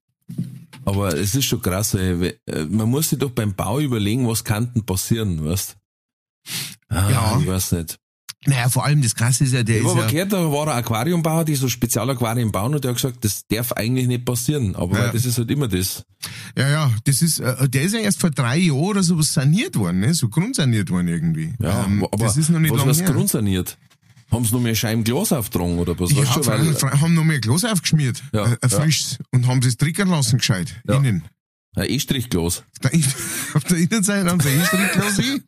[0.85, 2.37] Aber es ist schon krass, ey.
[2.45, 5.75] Äh, man muss sich doch beim Bau überlegen, was kann denn passieren, weißt?
[6.89, 7.37] Ah, Ja.
[7.39, 7.97] Ich weiß nicht.
[8.47, 10.67] Naja, vor allem das Krasse ist ja, der Ich ist aber ja, gehört, da war
[10.67, 14.75] ein Aquariumbauer, die so Spezialaquarien bauen und der hat gesagt, das darf eigentlich nicht passieren.
[14.75, 15.11] Aber Ja.
[15.11, 16.03] das ist halt immer das.
[16.55, 19.75] ja, ja, das ist, äh, der ist ja erst vor drei Jahren oder so saniert
[19.77, 20.13] worden, ne?
[20.13, 21.55] so grundsaniert worden irgendwie.
[21.59, 23.09] Ja, Ähm, aber das ist noch nicht was lange was her.
[23.11, 23.79] grundsaniert?
[24.31, 26.11] Haben sie noch mehr Scheiben Glas aufgetragen oder was?
[26.11, 28.69] Ja, weißt du, weil, haben noch mehr Glas aufgeschmiert, Ja, äh, ein ja.
[28.69, 31.23] frisches, und haben es trickern lassen gescheit, innen.
[31.75, 32.63] ein E-Strichglas.
[33.53, 35.43] Auf der, Innenseite haben sie ein hin.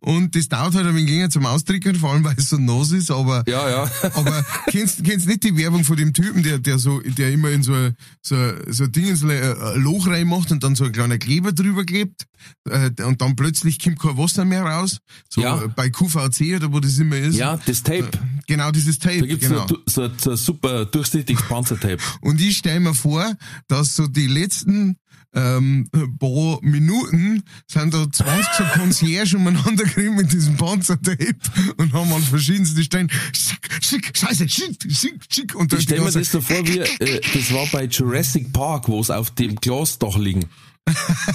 [0.00, 2.90] Und das dauert halt ein wenig länger zum Austrickern, vor allem weil es so nass
[2.92, 3.90] ist, aber, Ja, ja.
[4.14, 7.62] aber kennst, kennst nicht die Werbung von dem Typen, der, der so, der immer in
[7.62, 10.74] so, ein- so, ein- so ein Ding, in so ein ein Loch reinmacht und dann
[10.74, 12.26] so ein kleiner Kleber drüber klebt,
[12.68, 15.62] äh, und dann plötzlich kommt kein Wasser mehr raus, so Ja.
[15.62, 17.36] äh, bei QVC oder wo das immer ist.
[17.36, 18.10] Ja, das Tape.
[18.46, 19.66] Genau, dieses Tape, Da gibt's genau.
[19.68, 21.98] so, so, ein- so super durchsichtiges Panzertape.
[22.20, 23.34] Und ich stell mir vor,
[23.68, 24.96] dass so die letzten
[25.36, 31.36] ähm, paar Minuten sind da 20 so Concierge umeinander gekriegt mit diesem Panzertape
[31.76, 35.54] und haben an verschiedensten Stellen schick, schick, scheiße, schick, schick, schick.
[35.54, 38.52] Und dann Ich stell die mir das so vor, wie, äh, das war bei Jurassic
[38.52, 40.46] Park, wo es auf dem Glasdach liegen.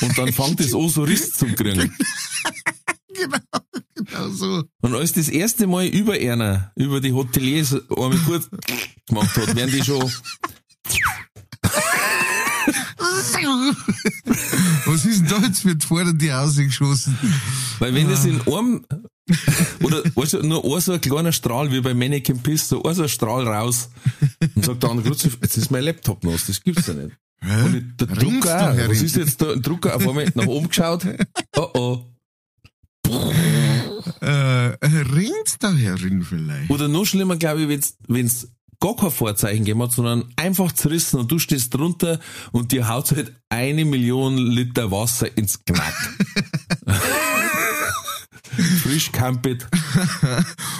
[0.01, 1.93] Und dann fängt es an, so Riss zu kriegen.
[3.13, 3.37] Genau,
[3.93, 4.63] genau so.
[4.81, 8.49] Und als das erste Mal über einer, über die Hoteliers einmal kurz
[9.05, 10.01] gemacht hat, werden die schon,
[14.85, 17.17] Was ist denn da jetzt für vor die rausgeschossen?
[17.79, 18.85] weil wenn das in einem,
[19.83, 22.95] oder, weißt du, nur ein so ein kleiner Strahl, wie bei Mannequin Piss, so ein
[22.95, 23.89] so ein Strahl raus,
[24.55, 27.15] und sagt der andere, "Grüß dich, jetzt ist mein Laptop nass, das gibt's ja nicht.
[27.41, 28.77] Und der Ringst Drucker?
[28.87, 29.51] Was ist jetzt da?
[29.51, 31.07] Ein Drucker auf einmal nach oben geschaut?
[31.55, 32.05] Oh oh.
[34.21, 36.69] Äh, rinnt's da herin vielleicht?
[36.69, 38.47] Oder noch schlimmer, glaube ich, wenn's, wenn's
[38.81, 42.19] gar kein Vorzeichen gegeben hat, sondern einfach zerrissen und du stehst drunter
[42.51, 45.95] und dir haut halt eine Million Liter Wasser ins Knack.
[48.83, 49.65] Frisch campet.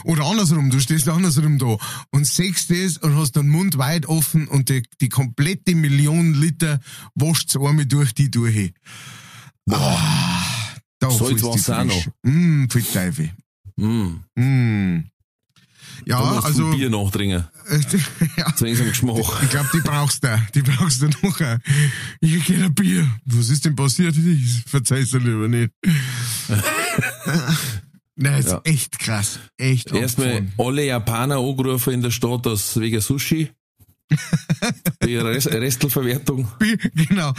[0.03, 1.77] Oder andersrum, du stehst andersrum da
[2.11, 6.81] und siehst das und hast den Mund weit offen und die, die komplette Million Liter
[7.15, 8.73] wascht's einmal durch die durch.
[9.69, 12.07] Ah, da Salzwasser auch noch.
[12.23, 13.31] Mmm, viel Teufel.
[13.77, 14.19] Mm.
[14.35, 15.10] Mm.
[16.05, 17.45] Ja, Da musst also, Bier nachdringen.
[18.37, 19.17] ja, Zu unserem Geschmack.
[19.43, 21.39] ich glaube, die brauchst du, die brauchst du noch.
[22.19, 23.07] Ich geh ein Bier.
[23.25, 24.15] Was ist denn passiert?
[24.17, 25.71] Ich verzeih's dir lieber nicht.
[28.15, 28.61] Nein, ist Ja.
[28.65, 29.39] echt krass.
[29.57, 33.49] Echt Erstmal alle Japaner angerufen in der Stadt aus wegen Sushi.
[35.05, 36.45] Die Rest Restelverwertung.
[36.93, 37.33] Genau.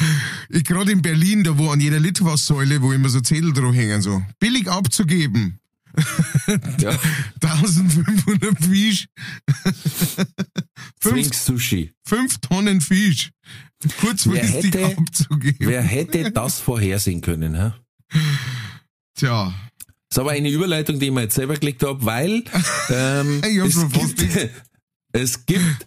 [0.49, 4.01] Ich gerade in Berlin, da wo an jeder Litfaßsäule, wo immer so Zettel drauf hängen,
[4.01, 5.59] so billig abzugeben.
[6.79, 6.91] Ja.
[7.43, 9.07] 1500 Fisch.
[11.01, 11.93] fünf, Sushi.
[12.07, 13.31] fünf Tonnen Fisch.
[14.01, 15.57] Kurzfristig Wer hätte- abzugeben.
[15.69, 17.55] Wer hätte das vorhersehen können?
[17.55, 17.73] Hä?
[19.19, 19.53] Tja.
[20.09, 22.45] Das ist aber eine Überleitung, die ich mir jetzt selber gelegt habe, weil
[22.91, 24.51] ähm, es, gibt,
[25.13, 25.87] es gibt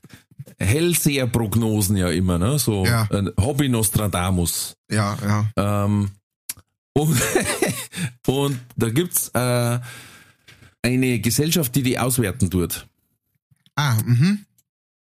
[0.59, 2.57] Hellseher-Prognosen ja immer, ne?
[2.59, 3.07] So Ja.
[3.11, 4.75] ein Hobby Nostradamus.
[4.91, 5.17] Ja,
[5.55, 5.85] ja.
[5.85, 6.09] Ähm,
[6.97, 7.21] und,
[8.27, 9.79] und da gibt's äh,
[10.81, 12.87] eine Gesellschaft, die die auswerten tut.
[13.75, 14.45] Ah, mhm.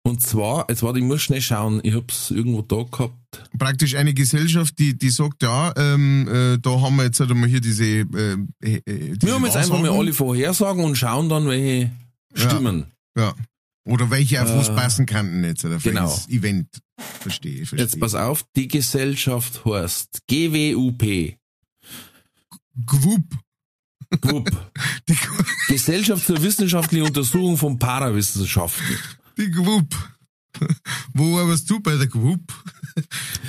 [0.05, 3.15] Und zwar, jetzt warte, ich muss schnell schauen, ich hab's irgendwo da gehabt.
[3.57, 7.49] Praktisch eine Gesellschaft, die, die sagt, ja, ähm, äh, da haben wir jetzt halt einmal
[7.49, 11.47] hier diese, äh, äh, diese Wir haben jetzt einfach mal alle Vorhersagen und schauen dann,
[11.47, 11.91] welche
[12.35, 12.51] Ja.
[12.51, 12.87] stimmen.
[13.17, 13.35] Ja.
[13.85, 16.03] Oder welche auf was Äh, passen könnten jetzt, oder für genau.
[16.03, 16.69] das Event.
[17.21, 17.81] Verstehe, verstehe.
[17.81, 21.37] Jetzt pass auf, die Gesellschaft heißt GWUP.
[22.87, 23.25] Gwupp.
[24.21, 24.51] GWUP.
[25.09, 25.17] Die,
[25.69, 28.99] Gesellschaft zur wissenschaftlichen Untersuchung von Parawissenschaften.
[29.39, 29.95] die Gwupp.
[31.15, 32.53] Wo warst du bei der Gwupp?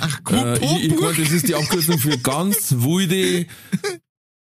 [0.00, 3.46] Ach, Äh, ich, ich meine, das ist die Abkürzung für ganz wilde,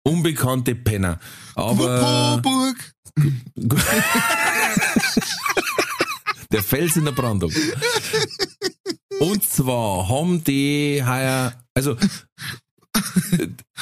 [0.03, 1.19] unbekannte Penner.
[1.55, 2.93] Aber Gwuppoburg.
[6.51, 7.51] der Fels in der Brandung.
[9.19, 11.97] Und zwar haben die heuer, also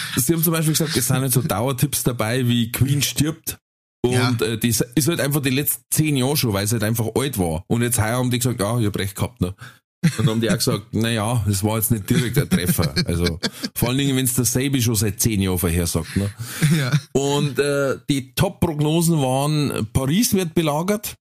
[0.17, 3.57] Sie haben zum Beispiel gesagt, es sind nicht so Dauertipps dabei wie Queen stirbt.
[4.01, 4.31] Und Ja.
[4.39, 7.37] äh, das ist halt einfach die letzten zehn Jahre schon, weil es halt einfach alt
[7.37, 7.63] war.
[7.67, 9.41] Und jetzt heuer haben die gesagt, ja, ich hab recht gehabt.
[9.41, 9.53] Ne?
[10.01, 12.93] Und dann haben die auch gesagt, na ja, das war jetzt nicht direkt ein Treffer.
[13.05, 13.39] Also
[13.75, 16.15] vor allen Dingen, wenn es der Sabi schon seit zehn Jahren vorhersagt.
[16.15, 16.29] Ne?
[16.77, 16.91] Ja.
[17.11, 21.15] Und äh, die Top-Prognosen waren, Paris wird belagert,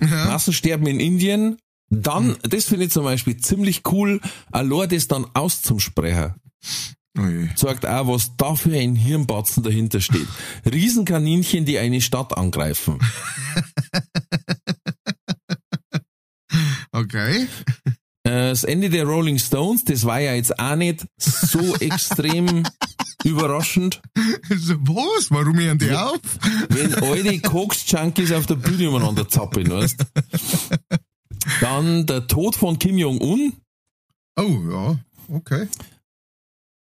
[0.00, 0.26] Ja.
[0.26, 1.56] Massensterben in Indien.
[1.92, 4.20] Dann, das finde ich zum Beispiel ziemlich cool,
[4.52, 6.34] allein das dann auszusprechen
[7.18, 7.48] Oh je.
[7.56, 10.28] sagt auch, was da für ein Hirnbatzen dahinter steht.
[10.64, 12.98] Riesenkaninchen, die eine Stadt angreifen.
[16.92, 17.46] Okay.
[18.24, 22.64] Äh, Das Ende der Rolling Stones, das war ja jetzt auch nicht so extrem
[23.24, 24.00] überraschend,
[24.48, 25.30] was?
[25.30, 26.20] Warum hören die auf?
[26.68, 30.04] wenn alte Koks-Junkies auf der Bühne umeinander zappeln, weißt
[31.60, 33.52] Dann der Tod von Kim Jong-un.
[34.36, 34.98] Oh, ja.
[35.28, 35.68] Okay.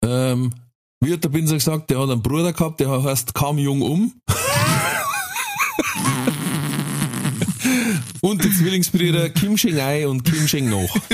[0.07, 0.53] Ähm,
[1.01, 4.13] wie hat der Binser gesagt, der hat einen Bruder gehabt, der heißt Kam Jong-um.
[8.21, 10.95] und die Zwillingsbrüder Kim Cheng-ai und Kim Cheng-noch.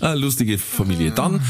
[0.00, 1.10] Ah, lustige Familie.
[1.10, 1.42] Dann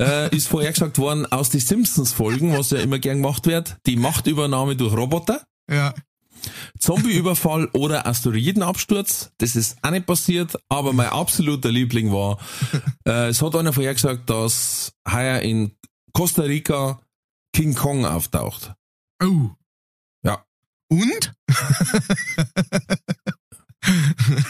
[0.00, 3.96] äh, ist vorher gesagt worden, aus die Simpsons-Folgen, was ja immer gern gemacht wird, die
[3.96, 5.42] Machtübernahme durch Roboter.
[5.68, 5.92] Ja.
[6.78, 9.32] Zombieüberfall oder Asteroidenabsturz.
[9.38, 12.38] Das ist auch nicht passiert, aber mein absoluter Liebling war,
[13.06, 15.72] äh, es hat einer vorher gesagt, dass heuer in
[16.12, 17.00] Costa Rica
[17.52, 18.74] King Kong auftaucht.
[19.22, 19.50] Oh.
[20.22, 20.44] Ja.
[20.88, 21.34] Und?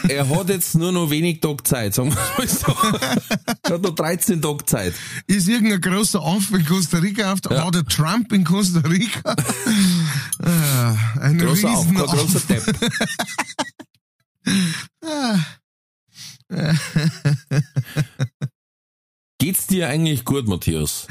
[0.07, 2.73] Er hat jetzt nur noch wenig Tage Zeit, sagen wir mal so.
[3.63, 4.93] Er hat noch 13 Tage Zeit.
[5.27, 7.63] Ist irgendein großer Aff in Costa Rica auf der, Ja.
[7.65, 9.19] war der Trump in Costa Rica?
[10.43, 12.39] ah, ein Großer Auf, großer.
[12.47, 12.75] Depp.
[19.39, 21.07] Geht's dir eigentlich gut, Matthias?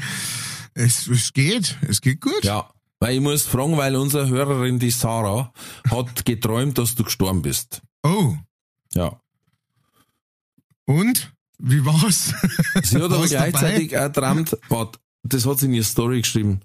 [0.73, 2.43] Es, es geht, es geht gut.
[2.43, 2.69] Ja.
[2.99, 5.53] Weil ich muss fragen, weil unsere Hörerin, die Sarah,
[5.89, 7.81] hat geträumt, dass du gestorben bist.
[8.03, 8.35] Oh,
[8.93, 9.19] Ja.
[10.85, 11.33] und?
[11.59, 12.33] Wie war's?
[12.83, 13.49] Sie hat aber War's dabei?
[13.51, 16.61] gleichzeitig auch geträumt, warte, das hat sie in ihre Story geschrieben.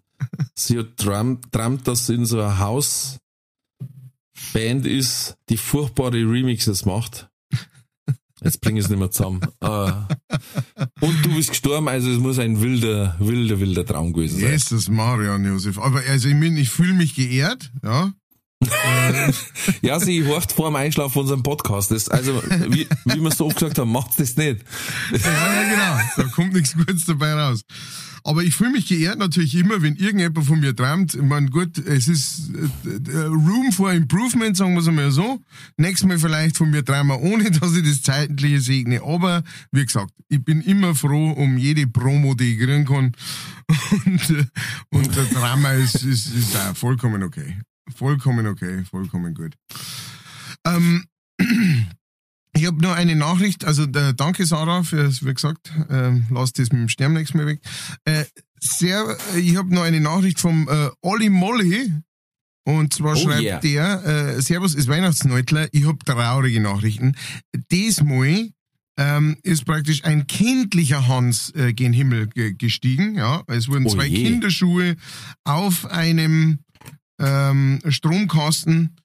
[0.55, 3.21] Sie hat geträumt, dass sie in so einer Hausband
[4.85, 7.29] ist, die furchtbare Remixes macht.
[8.45, 9.41] Jetzt bringe ich es nicht mehr zusammen.
[9.61, 10.09] Ah.
[11.01, 14.51] Und du bist gestorben, also es muss ein wilder, wilder, wilder Traum gewesen sein.
[14.51, 15.79] Jesus, Marian Josef.
[15.79, 18.13] Aber also ich, mein, ich fühle mich geehrt, ja.
[19.81, 21.91] Ja, sie horcht vor dem Einschlafen unseren Podcast.
[21.91, 24.65] Das, also, wie, wie wir so oft gesagt haben, macht's das nicht.
[25.13, 26.01] Ja, ja, genau.
[26.17, 27.63] Da kommt nichts Gutes dabei raus.
[28.25, 31.15] Aber ich fühle mich geehrt natürlich immer, wenn irgendjemand von mir träumt.
[31.15, 32.51] Ich meine, gut, es ist
[32.85, 35.41] äh, äh, Room for Improvement, sagen wir es einmal so.
[35.77, 39.03] Nächstes Mal vielleicht von mir träumen, ohne dass ich das Zeitliche segne.
[39.03, 43.13] Aber, wie gesagt, ich bin immer froh um jede Promo, die ich kriegen kann.
[44.05, 44.45] Und, äh,
[44.91, 47.57] und der Drama ist, ist, ist auch vollkommen okay.
[47.95, 49.55] Vollkommen okay, vollkommen gut.
[50.67, 51.05] Ähm,
[52.55, 56.71] ich habe nur eine Nachricht, also äh, danke Sarah für, wie gesagt, ähm, lass das
[56.71, 57.61] mit dem Stern nächstes Mal weg.
[58.05, 58.25] Äh,
[58.61, 61.93] sehr, äh, ich habe noch eine Nachricht vom äh, Olli Molly.
[62.65, 63.59] Und zwar Oh schreibt yeah.
[63.59, 67.17] der, äh, Servus, ist Weihnachtsneutler, ich habe traurige Nachrichten.
[67.73, 68.51] Diesmal
[68.97, 73.17] ähm, ist praktisch ein kindlicher Hans äh, gen Himmel ge gestiegen.
[73.17, 74.23] Ja, es wurden Oh zwei je.
[74.23, 74.97] Kinderschuhe
[75.45, 76.61] auf einem
[77.23, 78.97] ähm, Stromkasten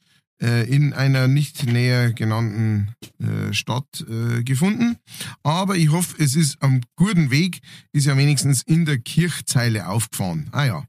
[0.41, 4.97] äh, in einer nicht näher genannten äh, Stadt äh, gefunden.
[5.43, 10.49] Aber ich hoffe, es ist am guten Weg, ist ja wenigstens in der Kirchzeile aufgefahren.
[10.51, 10.85] Ah ja.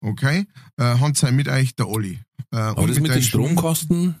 [0.00, 0.46] Okay.
[0.76, 2.20] Äh, Hand sei mit euch, der Olli.
[2.52, 4.16] Äh, Aber das mit den deinen Stromkosten,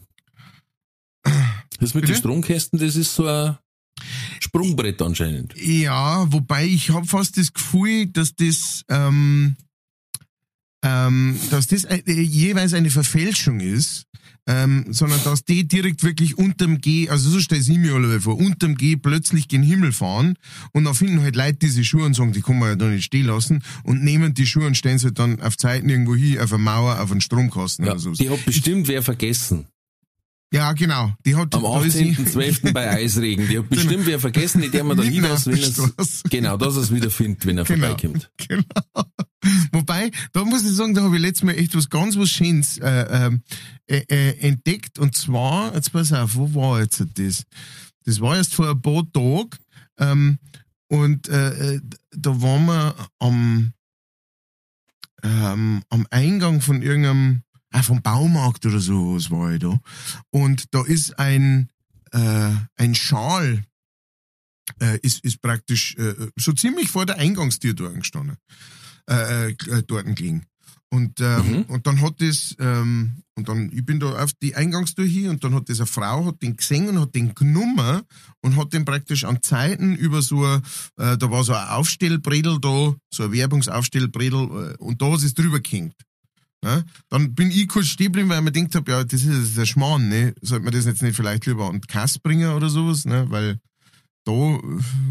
[1.80, 2.18] das mit den Bitte?
[2.18, 3.58] Stromkästen, das ist so ein
[4.40, 5.54] Sprungbrett anscheinend.
[5.56, 9.56] Ja, wobei ich habe fast das Gefühl, dass das, ähm,
[10.84, 14.04] ähm, dass das äh, jeweils eine Verfälschung ist,
[14.46, 18.36] ähm, sondern dass die direkt wirklich unterm G, also so stelle ich mir alle vor,
[18.36, 20.36] unterm G plötzlich gen Himmel fahren
[20.72, 23.04] und dann finden halt Leute diese Schuhe und sagen, die kann man ja da nicht
[23.04, 26.38] stehen lassen und nehmen die Schuhe und stellen sie halt dann auf Zeiten irgendwo hin,
[26.38, 28.12] auf eine Mauer, auf einen Stromkasten Ja, oder so.
[28.12, 29.66] die hat bestimmt wer vergessen.
[30.54, 31.12] Ja, genau.
[31.26, 32.72] Die hat Am da ist sie- 18.12.
[32.72, 33.48] bei Eisregen.
[33.48, 36.22] Die hat bestimmt wer vergessen, die der man da Mitten hin auf wenn Straße.
[36.30, 37.86] genau, dass er es wieder findet, wenn er Genau.
[37.88, 38.30] vorbeikommt.
[38.48, 39.04] Genau.
[39.72, 42.78] Wobei, da muss ich sagen, da habe ich letztes Mal echt was ganz was Schönes
[42.78, 43.42] äh, ähm,
[43.86, 44.98] äh, äh, entdeckt.
[44.98, 47.42] Und zwar, jetzt pass auf, wo war jetzt das?
[48.06, 49.50] Das war erst vor ein paar Tagen.
[49.98, 50.38] Ähm,
[50.88, 51.80] und äh, äh,
[52.12, 53.72] da waren wir am,
[55.22, 57.42] ähm, am Eingang von irgendeinem,
[57.74, 59.78] ah, vom Baumarkt oder so, was war ich da.
[60.30, 61.68] Und da ist ein,
[62.12, 63.64] äh, ein Schal
[64.80, 68.36] äh, ist, ist praktisch äh, so ziemlich vor der Eingangstür da gestanden.
[69.10, 70.46] äh, äh, dort gelegen.
[70.90, 71.62] Und, ähm, Mhm.
[71.64, 75.42] und dann hat das, ähm, und dann, ich bin da auf die Eingangstür hier und
[75.44, 78.02] dann hat das eine Frau, hat den gesehen und hat den genommen
[78.42, 80.62] und hat den praktisch an Zeiten über so, ein,
[80.96, 85.34] äh, da war so ein Aufstellbredel da, so ein Werbungsaufstellbredel, äh, und da sie es
[85.34, 85.96] drüber gehängt.
[86.64, 86.82] Ne?
[87.10, 89.66] Dann bin ich kurz stehen geblieben, weil ich mir gedacht habe, ja, das ist der
[89.66, 90.34] Schmarrn, ne?
[90.40, 93.26] Sollte man das jetzt nicht vielleicht lieber an die Kasse bringen oder sowas, ne?
[93.28, 93.58] Weil
[94.24, 94.58] da, äh,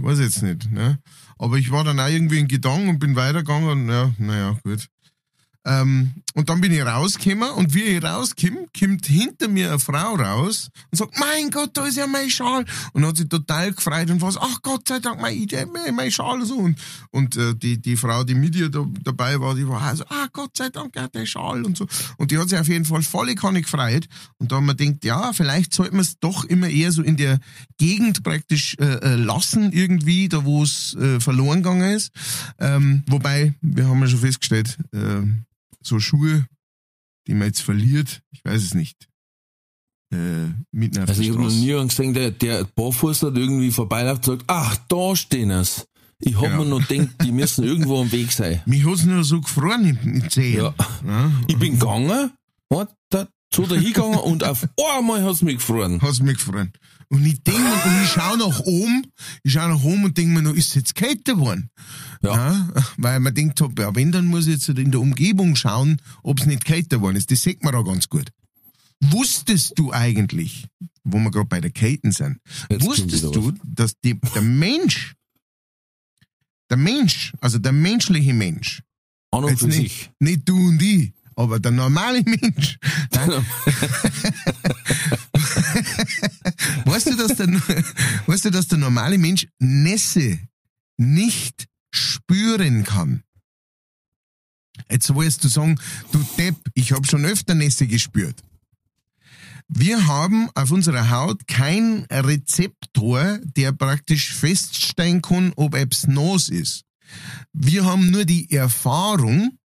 [0.01, 0.97] weiß ich jetzt nicht, ne?
[1.37, 4.87] Aber ich war dann auch irgendwie in Gedanken und bin weitergegangen und ja, naja, gut.
[5.65, 10.15] Ähm, und dann bin ich rausgekommen und wie ich rauskomme, kommt hinter mir eine Frau
[10.15, 12.65] raus und sagt, mein Gott, da ist ja mein Schal.
[12.91, 15.47] Und hat sich total gefreut und was, ach Gott sei Dank, mein,
[15.95, 16.57] mein, Schal und so.
[16.57, 16.77] Und,
[17.11, 20.27] und äh, die, die Frau, die mit ihr da, dabei war, die war also, ah
[20.33, 21.87] Gott sei Dank, ja, der Schal und so.
[22.17, 24.07] Und die hat sich auf jeden Fall volle gefreut.
[24.39, 27.15] Und da haben wir gedacht, ja, vielleicht sollte man es doch immer eher so in
[27.15, 27.39] der
[27.77, 32.11] Gegend praktisch äh, äh, lassen, irgendwie, da wo es äh, verloren gegangen ist.
[32.59, 35.21] Ähm, wobei, wir haben ja schon festgestellt, äh,
[35.85, 36.45] so Schuhe,
[37.27, 39.07] die man jetzt verliert, ich weiß es nicht.
[40.13, 44.27] Äh, mitten auf Also ich habe noch nie gesehen, der, der barfuß hat irgendwie vorbeiläuft
[44.27, 45.87] und sagt, ach, da stehen es.
[46.19, 46.57] Ich hab Ja.
[46.57, 48.61] mir noch gedacht, die müssen irgendwo am Weg sein.
[48.65, 50.57] Mich hat's nur so gefroren in den Zehen.
[50.57, 50.75] Ja.
[51.05, 51.31] Ja.
[51.47, 52.31] Ich bin gegangen,
[52.71, 56.01] hat da, so da hingegangen und auf einmal hat's mich gefroren.
[56.01, 56.71] Hat's mich gefroren.
[57.13, 59.05] Und ich denk mir, und ich schau nach oben,
[59.43, 61.69] ich schau nach oben und denk mir noch, ist jetzt kälter geworden?
[62.23, 62.67] Ja.
[62.97, 66.47] weil man denkt, hab, ja, wenn, dann muss ich jetzt in der Umgebung schauen, ob's
[66.47, 67.29] nicht kälter geworden ist.
[67.29, 68.31] Das sieht man da ganz gut.
[68.99, 70.65] Wusstest du eigentlich,
[71.03, 75.13] wo wir gerade bei der Kälte sind, Jetzt wusstest du, dass die, der Mensch,
[76.71, 78.81] der Mensch, also der menschliche Mensch,
[79.29, 80.09] An und für nicht, sich.
[80.19, 82.79] nicht du und ich, aber der normale Mensch,
[86.85, 87.47] weißt du, dass der,
[88.27, 90.39] weißt du, dass der normale Mensch Nässe
[90.97, 93.23] nicht spüren kann?
[94.89, 95.79] Jetzt wolltest du sagen,
[96.11, 98.41] du Depp, ich habe schon öfter Nässe gespürt.
[99.67, 106.83] Wir haben auf unserer Haut kein Rezeptor, der praktisch feststellen kann, ob etwas nass ist.
[107.53, 109.57] Wir haben nur die Erfahrung,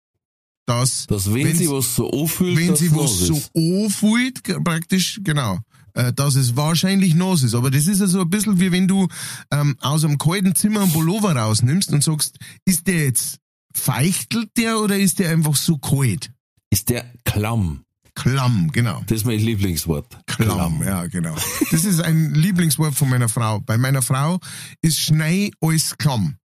[0.66, 5.60] dass Dass wenn wenn's- sie was so anfühlt, wenn sie was so anfühlt, praktisch, genau,
[5.98, 7.56] äh, dass es wahrscheinlich nass ist.
[7.56, 9.08] Aber das ist ja so ein bisschen wie wenn du
[9.52, 13.40] ähm, aus einem kalten Zimmer einen Pullover rausnimmst und sagst, ist der jetzt
[13.74, 16.32] feichtelt der oder ist der einfach so kalt?
[16.70, 17.84] Ist der klamm.
[18.14, 19.04] Klamm, genau.
[19.08, 20.18] Das ist mein Lieblingswort.
[20.26, 21.36] Klamm, ja, genau.
[21.72, 23.60] Das ist ein Lieblingswort von meiner Frau.
[23.60, 24.40] Bei meiner Frau
[24.82, 26.38] ist Schnee alles klamm.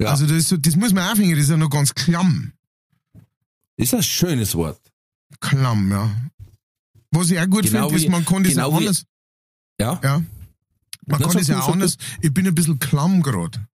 [0.00, 0.08] Ja.
[0.08, 2.52] Also das, so, das muss man aufhängen, das ist ja noch ganz klamm.
[3.76, 4.80] Ist ein schönes Wort.
[5.40, 6.10] Klamm, ja.
[7.12, 9.04] Was ich auch gut Genau finde, ist, man kann das genau auch anders.
[9.80, 10.00] Ja.
[10.02, 10.22] Ja.
[11.06, 11.96] Man kann das ja auch anders.
[12.20, 13.66] Ich bin ein bisschen klamm gerade.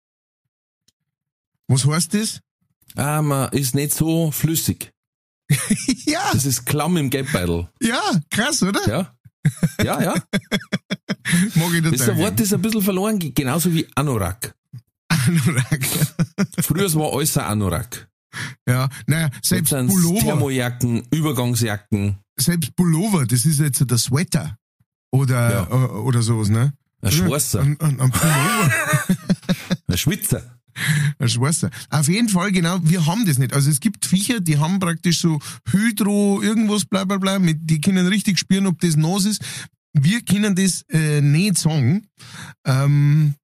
[1.68, 2.40] Was heißt das?
[2.96, 4.94] Ah, man ist nicht so flüssig.
[6.06, 7.70] ja, Das ist klamm im Geldbeutel.
[7.82, 8.88] ja, krass, oder?
[8.88, 9.16] Ja.
[9.84, 10.14] Ja, ja.
[11.56, 13.36] Mag ich Das ein Wort, das ein bisschen verloren geht.
[13.36, 14.56] Genauso wie Anorak.
[15.08, 15.86] Anorak.
[16.62, 18.10] Früher war alles ein Anorak.
[18.68, 24.58] Ja, naja, selbst Pullover, Thermojacken, Übergangsjacken, selbst Pullover, das ist jetzt der Sweater.
[25.12, 25.64] Oder, Ja.
[25.70, 26.74] äh, oder sowas, ne?
[27.02, 28.72] ein Schwarzer, Ein, ein, ein Pullover.
[29.88, 30.60] ein Schwitzer.
[31.20, 31.70] Ein Schwarzer.
[31.90, 33.54] Auf jeden Fall, genau, wir haben das nicht.
[33.54, 37.80] Also es gibt Viecher, die haben praktisch so Hydro, irgendwas, bla bla bla, mit, die
[37.80, 39.42] können richtig spüren, ob das nass ist.
[39.94, 42.08] Wir können das äh, nicht sagen.
[42.66, 43.36] Ähm,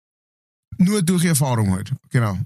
[0.77, 1.93] nur durch Erfahrung halt.
[2.09, 2.37] Genau.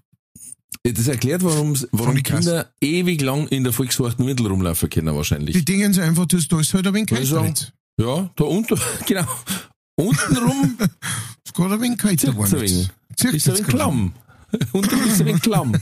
[0.94, 2.16] Das erklärt, warum, warum.
[2.22, 5.56] Kinder ewig lang in der volkswachten Windel rumlaufen können wahrscheinlich.
[5.56, 7.74] Die denken sie einfach, das, da ist halt ein wenig Weil kälter so- jetzt.
[8.00, 9.26] Ja, da unten, genau.
[9.96, 10.78] Untenrum
[11.46, 12.90] Es geht ein wenig wenig.
[13.16, 14.14] Zirkt Ist ein wenig klamm.
[14.74, 15.74] Unten ist ein wenig klamm.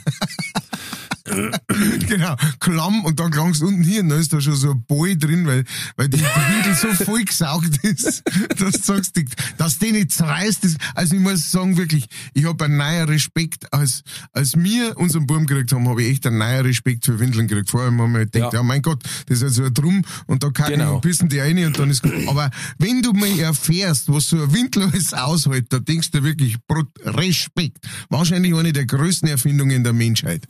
[2.07, 5.15] Genau, klamm und dann klang's unten hier und dann ist da schon so ein Ball
[5.17, 5.63] drin, weil,
[5.95, 8.23] weil die Windel so voll gesaugt ist,
[8.59, 9.19] dass du sagst,
[9.57, 10.77] dass die nicht zerreißt ist.
[10.95, 15.45] Also ich muss sagen, wirklich, ich habe einen neuen Respekt, als, als wir unseren Buben
[15.45, 17.69] gekriegt haben, habe ich echt einen neuen Respekt für Windeln gekriegt.
[17.69, 18.59] Vorher haben wir gedacht, ja.
[18.59, 18.63] Ja.
[18.63, 20.95] mein Gott, das ist also ein Drum und da kacken Genau.
[20.95, 22.13] und pissen die rein und dann ist gut.
[22.27, 26.57] Aber wenn du mal erfährst, was so ein Windel alles aushält, da denkst du wirklich,
[27.05, 27.78] Respekt.
[28.09, 30.47] Wahrscheinlich eine der größten Erfindungen der Menschheit.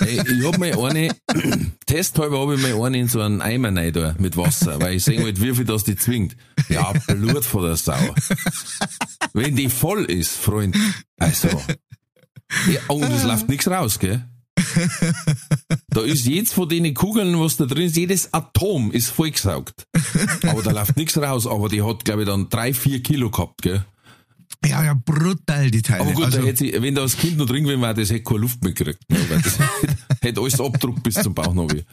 [0.00, 1.14] Ey, ich hab mal eine,
[1.86, 5.04] testhalber habe ich mal eine in so einen Eimer rein da mit Wasser, weil ich
[5.04, 6.36] sehen wollte, wie viel das die zwingt.
[6.68, 7.98] Ja, Blut von der Sau.
[9.32, 10.76] Wenn die voll ist, Freund,
[11.18, 11.48] also.
[12.70, 14.24] Ja, und es läuft nichts raus, gell?
[15.88, 19.86] Da ist jedes von den Kugeln, was da drin ist, jedes Atom ist vollgesaugt.
[20.46, 23.62] Aber da läuft nichts raus, aber die hat, glaube ich, dann drei, vier Kilo gehabt,
[23.62, 23.84] gell?
[24.68, 26.02] Ja, ja, brutal die Teile.
[26.02, 28.22] Aber gut, also, da hätte sie, wenn da das Kind noch drin wäre, das hätte
[28.22, 29.00] keine Luft mehr gekriegt.
[29.08, 29.18] Ne?
[29.28, 29.96] Das hätte,
[30.26, 31.84] Hätte alles abdruckt bis zum Bauchnabel.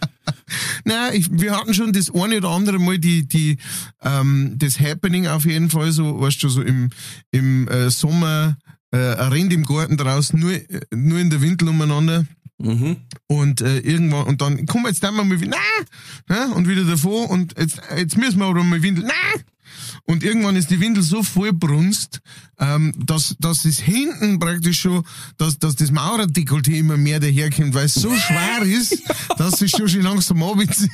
[0.85, 3.57] Nein, ich, wir hatten schon das eine oder andere Mal die, die,
[4.01, 6.89] ähm, das Happening auf jeden Fall, so, weißt du, so im,
[7.31, 8.57] im äh, Sommer,
[8.91, 10.53] äh, ein rennt im Garten draußen, nur,
[10.93, 12.25] nur in der Windel umeinander.
[12.59, 12.97] Mhm.
[13.27, 16.55] Und äh, irgendwann, und dann kommen wir jetzt einmal mal wieder, nein, ne?
[16.55, 19.43] und wieder davor, und jetzt, jetzt müssen wir aber mal Windel, nein,
[20.05, 22.21] und irgendwann ist die Windel so voll brunst,
[22.59, 25.03] ähm, dass, dass es hinten praktisch schon,
[25.37, 29.01] dass, dass das Maurerdekolleté immer mehr daherkommt, weil es so schwer ist,
[29.37, 30.91] dass es schon schon langsam abzieht.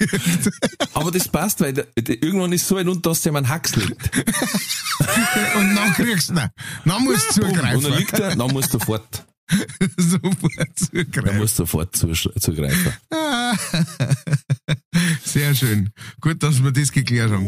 [0.94, 3.90] Aber das passt, weil der, irgendwann ist so ein und dass man Hax liegt.
[5.56, 6.50] und dann kriegst du, nein,
[6.86, 7.78] dann musst du zugreifen.
[7.78, 9.26] Und dann liegt er, dann musst du sofort.
[9.98, 11.26] sofort zugreifen.
[11.26, 12.94] Dann musst du sofort zugreifen.
[15.24, 15.90] Sehr schön.
[16.22, 17.48] Gut, dass wir das geklärt haben.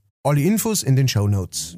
[0.23, 1.77] Alle Infos in den Show Notes.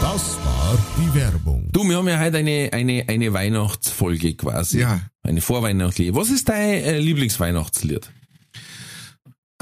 [0.00, 1.68] Das war die Werbung.
[1.72, 4.80] Du, wir haben ja heute eine, eine, eine Weihnachtsfolge quasi.
[4.80, 5.00] Ja.
[5.22, 6.14] Eine Vorweihnachtliche.
[6.14, 8.10] Was ist dein äh, Lieblingsweihnachtslied?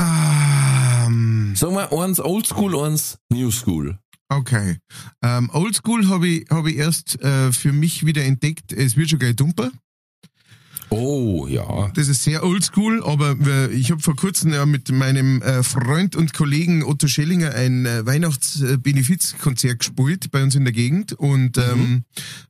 [0.01, 3.99] Ähm, Sagen wir eins Oldschool, eins Newschool.
[4.29, 4.79] okay.
[5.23, 8.73] Ähm, Oldschool habe ich, hab ich erst äh, für mich wieder entdeckt.
[8.73, 9.71] Es wird schon gleich dumper.
[10.93, 11.91] Oh, ja.
[11.95, 16.17] Das ist sehr oldschool, aber wir- ich habe vor kurzem ja mit meinem äh, Freund
[16.17, 22.05] und Kollegen Otto Schellinger ein äh, Weihnachtsbenefizkonzert gespielt bei uns in der Gegend und ähm,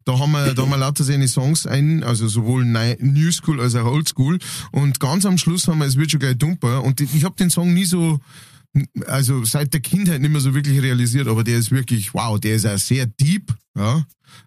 [0.05, 3.75] da haben wir da haben wir lauter seine Songs ein, also sowohl New School als
[3.77, 4.39] auch Old School
[4.73, 7.51] und ganz am Schluss haben wir es wird schon gleich dumper und ich habe den
[7.51, 8.19] Song nie so
[9.07, 12.57] also seit der Kindheit nicht mehr so wirklich realisiert, aber der ist wirklich, wow, der
[12.57, 14.05] ist auch sehr deep, ja.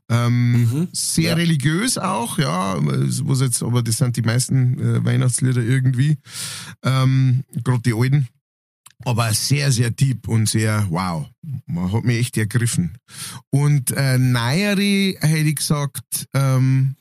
[0.10, 1.36] Ähm, sehr Ja.
[1.36, 6.18] religiös auch, ja, was jetzt, aber das sind die meisten äh, Weihnachtslieder irgendwie,
[6.84, 8.28] ähm, gerade die alten.
[9.04, 11.28] Aber sehr, sehr deep und sehr, wow,
[11.68, 12.98] man hat mich echt ergriffen.
[13.52, 16.96] Und äh, neuere hätte ich gesagt, ähm,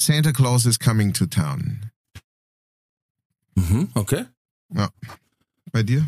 [0.00, 1.90] Santa Claus is coming to town.
[3.54, 4.24] Mhm, okay.
[5.70, 6.04] Bei dir?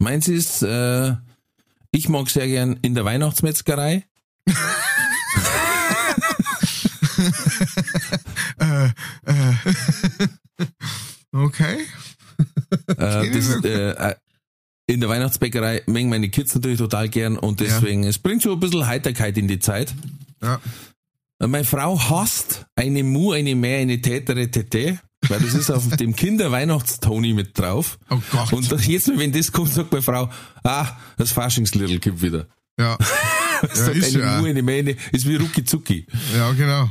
[0.00, 1.14] Meins ist, äh,
[1.92, 4.04] ich mag sehr gern in der Weihnachtsmetzgerei.
[8.60, 8.86] Äh,
[9.26, 9.54] äh,
[11.32, 11.86] okay.
[12.88, 14.14] Äh, das, äh, äh,
[14.86, 18.60] in der Weihnachtsbäckerei mengen meine Kids natürlich total gern und deswegen, es bringt schon ein
[18.60, 19.94] bisschen Heiterkeit in die Zeit.
[20.42, 20.60] Ja.
[21.40, 24.98] Äh, Meine Frau hasst eine Mu, eine Mehr, eine Tätere, Tete,
[25.28, 27.98] weil das ist auf dem Kinder-Weihnachtstoni mit drauf.
[28.10, 28.52] Oh Gott.
[28.52, 30.30] Und das- jetzt, wenn das kommt, sagt meine Frau,
[30.64, 30.86] ah,
[31.18, 32.46] das Faschingslittle kommt wieder.
[32.78, 32.96] ja.
[33.74, 34.42] Sagt ist eine ja.
[34.42, 36.06] Eine Mehr, eine, ist wie Rucki Zucki.
[36.34, 36.90] ja, genau.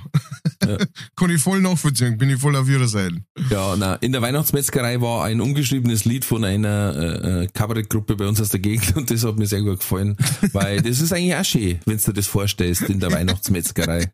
[1.15, 3.23] Kann ich voll nachvollziehen, bin ich voll auf ihrer Seite.
[3.49, 8.27] Ja, na, in der Weihnachtsmetzgerei war ein ungeschriebenes Lied von einer äh, äh, Kabarettgruppe bei
[8.27, 10.15] uns aus der Gegend und das hat mir sehr gut gefallen,
[10.53, 14.11] weil das ist eigentlich auch schön, wenn du dir das vorstellst in der Weihnachtsmetzgerei.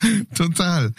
[0.34, 0.92] Total.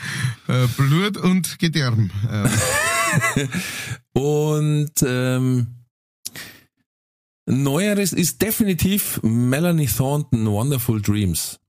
[0.47, 2.09] Äh, Blut und Gedärm.
[2.29, 2.49] Ähm,
[4.13, 5.67] Und ähm,
[7.45, 11.59] Neueres ist definitiv Melanie Thornton Wonderful Dreams.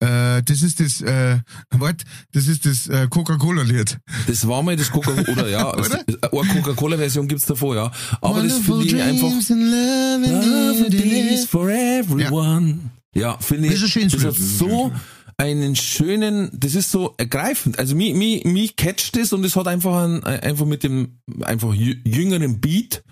[0.00, 2.02] äh, das ist das, äh, wart,
[2.32, 3.98] das ist das äh, Coca-Cola-Lied.
[4.26, 6.04] Das war mal das Coca-Cola, oder ja, Oder?
[6.06, 7.92] eine Coca-Cola-Version gibt's davor, ja.
[8.20, 12.90] Aber das finde ich einfach Love Love is for everyone.
[13.14, 13.80] Ja, finde ich.
[13.80, 15.00] Das ist hat das ist so schön.
[15.38, 17.78] Einen schönen, das ist so ergreifend.
[17.78, 21.72] Also mich, mich, mich catcht es und es hat einfach ein, einfach mit dem einfach
[21.74, 23.02] jü- jüngeren Beat.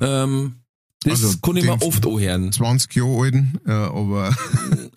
[0.00, 0.56] Ähm,
[1.04, 2.50] das Also kann ich mir oft anhören.
[2.52, 4.34] 20 Jahre alten, äh, aber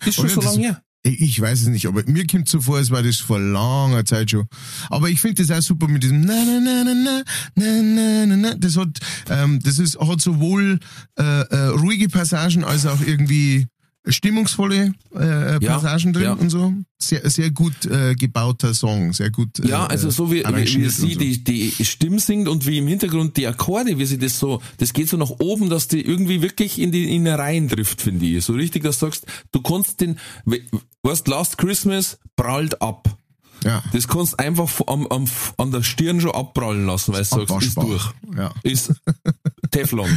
[0.04, 0.82] Ist schon so lange her.
[1.02, 4.32] Ich weiß es nicht, aber mir kommt so vor, als war das vor langer Zeit
[4.32, 4.46] schon.
[4.90, 7.22] Aber ich finde das auch super mit diesem na na na na na
[7.54, 8.54] na na na na.
[8.54, 8.98] Das hat,
[9.30, 10.78] ähm, das ist hat sowohl
[11.18, 13.66] äh, äh, ruhige Passagen als auch irgendwie
[14.12, 16.32] stimmungsvolle äh, Ja, Passagen drin ja.
[16.34, 16.72] und so.
[16.98, 19.58] Sehr sehr gut äh, gebauter Song, sehr gut.
[19.60, 21.18] Äh, Ja, also so wie, wie, sie so.
[21.18, 24.92] die, die Stimme singt und wie im Hintergrund die Akkorde, wie sie das so, das
[24.92, 28.44] geht so nach oben, dass die irgendwie wirklich in die Innereien trifft, finde ich.
[28.44, 30.60] So richtig, dass du sagst, du kannst den, we-
[31.02, 33.16] weißt, Last Christmas prallt ab.
[33.64, 33.82] Ja.
[33.92, 35.26] Das kannst einfach am, am,
[35.58, 38.10] an der Stirn schon abprallen lassen, weil du sagst, ist durch.
[38.36, 38.52] Ja.
[38.62, 38.92] Ist
[39.70, 40.08] Teflon.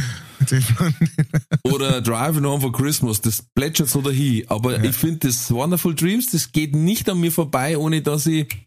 [1.62, 4.44] Oder Driving Home for Christmas, das plätschert so dahin.
[4.48, 8.66] Aber ich finde das Wonderful Dreams, das geht nicht an mir vorbei, ohne dass ich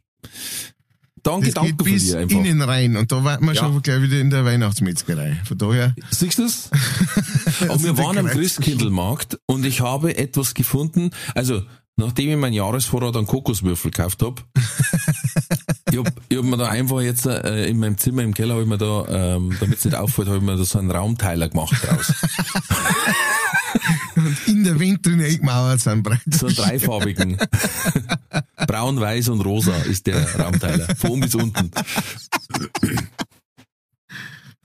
[1.23, 2.37] da einen Das Gedanken geht bis einfach.
[2.37, 3.61] innen rein und da waren wir Ja.
[3.63, 5.41] schon gleich wieder in der Weihnachtsmetzgerei.
[5.45, 6.69] Von daher, Siehst du das?
[7.67, 11.63] Und wir waren am Christkindlmarkt und ich habe etwas gefunden, also
[11.97, 14.43] nachdem ich meinen Jahresvorrat an Kokoswürfel gekauft hab,
[15.91, 18.61] ich hab, ich hab mir da einfach jetzt äh, in meinem Zimmer im Keller, hab
[18.61, 21.49] ich mir da, ähm, damit es nicht auffällt, habe ich mir da so einen Raumteiler
[21.49, 22.13] gemacht draus.
[24.47, 26.21] in der Wind drin eingemauert sind breit.
[26.31, 27.37] So einen dreifarbigen.
[28.67, 30.95] Braun, weiß und rosa ist der Raumteiler.
[30.95, 31.71] Von oben bis unten.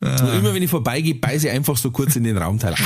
[0.00, 2.76] Und immer wenn ich vorbeigehe, beiße ich einfach so kurz in den Raumteiler.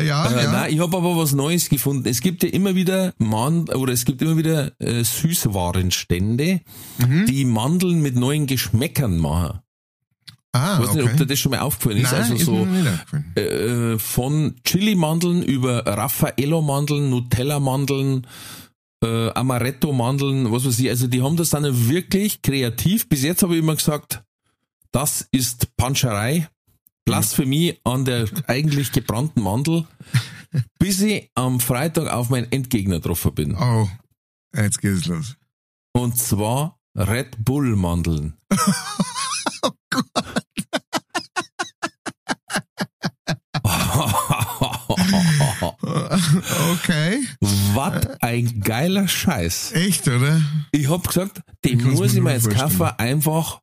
[0.00, 0.52] Äh, ja, Äh, ja.
[0.52, 2.08] Nein, ich habe aber was Neues gefunden.
[2.08, 6.60] Es gibt ja immer wieder Man oder es gibt immer wieder äh, Süßwarenstände,
[6.98, 7.26] Mhm.
[7.26, 9.60] die Mandeln mit neuen Geschmäckern machen.
[10.52, 11.18] ah, Ich weiß nicht, ob okay.
[11.18, 12.12] dir das schon mal aufgefallen ist.
[12.12, 13.36] Nein, also ist so aufgefallen.
[13.36, 18.26] äh, von Chili-Mandeln über Raffaello-Mandeln, Nutella-Mandeln,
[19.02, 20.88] äh, Amaretto-Mandeln, was weiß ich.
[20.90, 23.08] Also die haben das dann wirklich kreativ.
[23.08, 24.22] Bis jetzt habe ich immer gesagt,
[24.92, 26.48] das ist Panscherei.
[27.10, 29.86] Blasphemie an der eigentlich gebrannten Mandel,
[30.78, 33.56] bis ich am Freitag auf meinen Endgegner getroffen bin.
[33.56, 33.88] Oh,
[34.54, 35.36] jetzt geht's los.
[35.92, 38.36] Und zwar Red Bull Mandeln.
[46.72, 47.24] Okay,
[47.74, 49.72] Was ein geiler Scheiß.
[49.72, 50.40] echt, oder?
[50.72, 53.60] Ich hab gesagt, den Ich muss ich mir jetzt kaufen, einfach,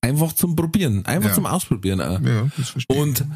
[0.00, 1.34] einfach zum Probieren, einfach Ja.
[1.34, 2.00] zum Ausprobieren.
[2.00, 2.20] auch.
[2.20, 3.02] Ja, das verstehe ich.
[3.02, 3.26] Und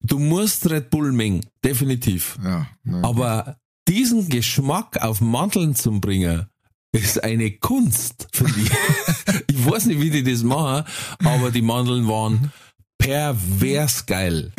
[0.00, 2.38] du musst Red Bull mengen, definitiv.
[2.44, 3.04] Ja, nein.
[3.04, 3.58] Aber
[3.88, 6.46] diesen Geschmack auf Mandeln zu bringen,
[6.92, 8.70] ist eine Kunst, finde ich.
[9.48, 10.84] ich weiß nicht, wie die das machen,
[11.24, 12.52] aber die Mandeln waren
[12.98, 14.52] pervers geil.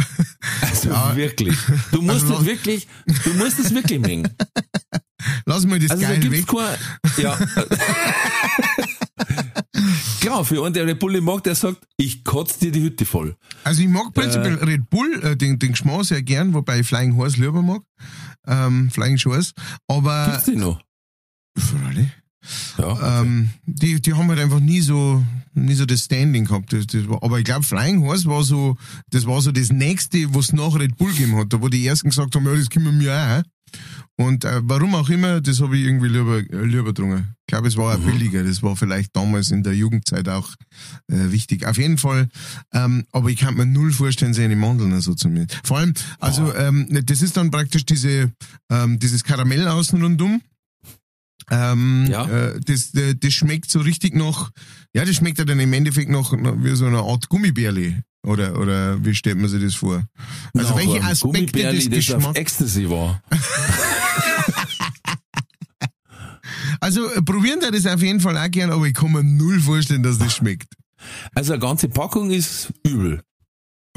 [0.62, 1.16] Also Ja.
[1.16, 1.56] wirklich.
[1.91, 2.88] Du musst Also es wirklich,
[3.24, 4.30] du musst es wirklich mengen.
[5.45, 6.45] Lass mal das Also geil weg.
[6.45, 6.78] kein,
[7.24, 7.38] ja.
[10.36, 13.05] Klar, für einen, der Red Bull nicht mag, der sagt, ich kotze dir die Hütte
[13.05, 13.38] voll.
[13.63, 17.15] Also ich mag prinzipiell Red Bull, äh, den, den Geschmack sehr gern, wobei ich Flying
[17.15, 17.83] Horse lieber mag.
[18.45, 19.53] Ähm, Flying Horse.
[19.88, 20.81] Aber, Gibt's die noch?
[21.57, 22.09] Freilich.
[22.77, 23.21] Ja.
[23.21, 25.23] ähm, die, die haben halt einfach nie so,
[25.53, 26.73] nie so das Standing gehabt.
[26.73, 28.75] Das, das war, aber ich glaube, Flying Horse war so,
[29.11, 32.09] das war so das nächste, was nach Red Bull gegeben hat, da wo die ersten
[32.09, 33.55] gesagt haben, ja, das können wir mir auch.
[34.18, 37.36] Und äh, warum auch immer, das habe ich irgendwie lieber, lieber getrunken.
[37.41, 38.43] Ich glaube, es war auch billiger.
[38.43, 40.53] Das war vielleicht damals in der Jugendzeit auch
[41.11, 41.66] äh, wichtig.
[41.68, 42.30] Auf jeden Fall,
[42.74, 45.47] ähm, aber ich kann mir null vorstellen, seine Mandeln so zu mir.
[45.63, 48.32] Vor allem, also ähm, das ist dann praktisch diese,
[48.72, 50.41] ähm, dieses Karamell außen rundum.
[51.51, 52.26] Ähm, Ja.
[52.28, 54.49] äh, das, äh, das schmeckt so richtig noch,
[54.95, 58.01] ja, das schmeckt ja dann im Endeffekt noch, noch wie so eine Art Gummibärli.
[58.26, 60.03] Oder, oder wie stellt man sich das vor?
[60.53, 62.38] Also Nach welche Aspekte des Geschmacks?
[62.38, 63.21] Ecstasy war.
[66.80, 69.59] Also äh, probieren da das auf jeden Fall auch gern, aber ich kann mir null
[69.59, 70.73] vorstellen, dass das schmeckt.
[71.34, 73.21] Also eine ganze Packung ist übel.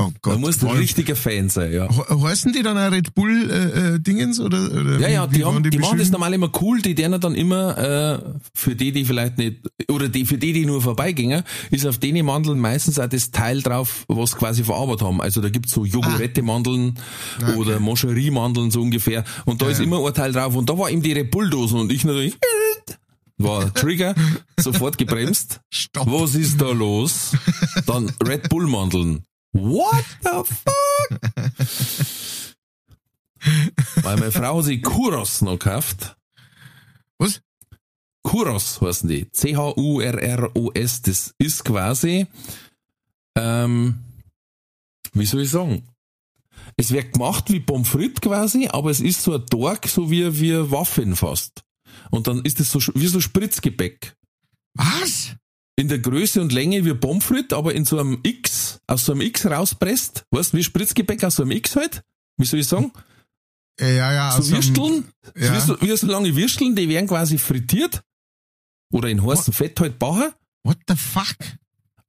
[0.01, 0.35] Oh Gott.
[0.35, 1.89] Da musst du ein richtiger Fan sein, ja.
[1.91, 5.45] He- Heißen die dann auch Red Bull äh, äh, Dingens oder, oder Ja, ja, die,
[5.45, 8.93] haben, waren die, machen das normal immer cool, die denen dann immer, äh, für die,
[8.93, 9.57] die vielleicht nicht,
[9.91, 11.43] oder die, für die, die nur vorbeigingen,
[11.73, 15.21] ist auf denen Mandeln meistens auch das Teil drauf, was quasi verarbeitet haben.
[15.21, 16.95] Also da gibt's so Jogurette-Mandeln
[17.43, 17.55] Ah.
[17.57, 19.25] oder Moscherie-Mandeln so ungefähr.
[19.47, 20.55] Und da ist immer ein Teil drauf.
[20.55, 22.37] Und da war eben die Red Bull-Dosen und ich natürlich,
[23.37, 24.15] war Trigger,
[24.61, 25.61] sofort gebremst.
[25.71, 26.07] Stopp.
[26.11, 27.33] Was ist da los?
[27.87, 29.23] Dann Red Bull-Mandeln.
[29.53, 31.21] What the fuck?
[34.05, 36.17] Weil meine Frau sich Kuros noch gekauft.
[37.19, 37.41] Was?
[38.23, 39.31] Kuros heißen die.
[39.31, 41.03] C-H-U-R-R-O-S.
[41.03, 42.27] Das ist quasi,
[43.37, 44.05] ähm,
[45.13, 45.89] wie soll ich sagen?
[46.77, 50.41] Es wird gemacht wie Pommes frites quasi, aber es ist so ein Torg, so wie,
[50.41, 51.65] wie Waffeln fast.
[52.11, 54.15] Und dann ist es so, wie so Spritzgebäck.
[54.75, 55.35] Was?
[55.79, 59.13] In der Größe und Länge wie Pommes frites, aber in so einem X, aus so
[59.13, 60.25] einem X rauspresst.
[60.33, 62.03] Weißt du, wie Spritzgebäck aus so einem X halt?
[62.37, 62.93] Wie soll ich sagen?
[63.81, 64.33] Äh, ja, ja.
[64.33, 65.05] So aus einem- Würsteln,
[65.37, 65.55] ja.
[65.55, 68.03] wie, so, wie so lange Würsteln, die werden quasi frittiert.
[68.93, 70.33] Oder in heißem Fett halt bauen.
[70.65, 71.37] What the fuck?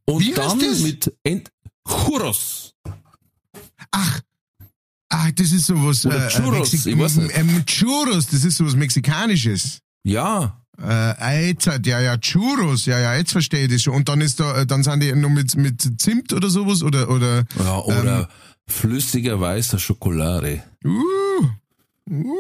[0.06, 0.80] Und Wie dann das?
[0.80, 1.52] mit Ent
[1.88, 2.74] Churros.
[3.92, 4.22] Ach,
[5.10, 6.06] ach, das ist sowas.
[6.08, 7.38] Oder äh, Churros, Mexik- ich weiß nicht.
[7.38, 9.80] Ähm, Churros, das ist sowas Mexikanisches.
[10.04, 13.94] Ja, Äh, jetzt, halt, ja, ja, Churros, ja, ja, jetzt verstehe ich das schon.
[13.96, 17.10] Und dann ist da, äh, dann sind die noch mit, mit Zimt oder sowas, oder,
[17.10, 18.26] oder, ja oder Ähm.
[18.68, 20.64] flüssiger weißer Schokolade.
[20.86, 21.48] uh,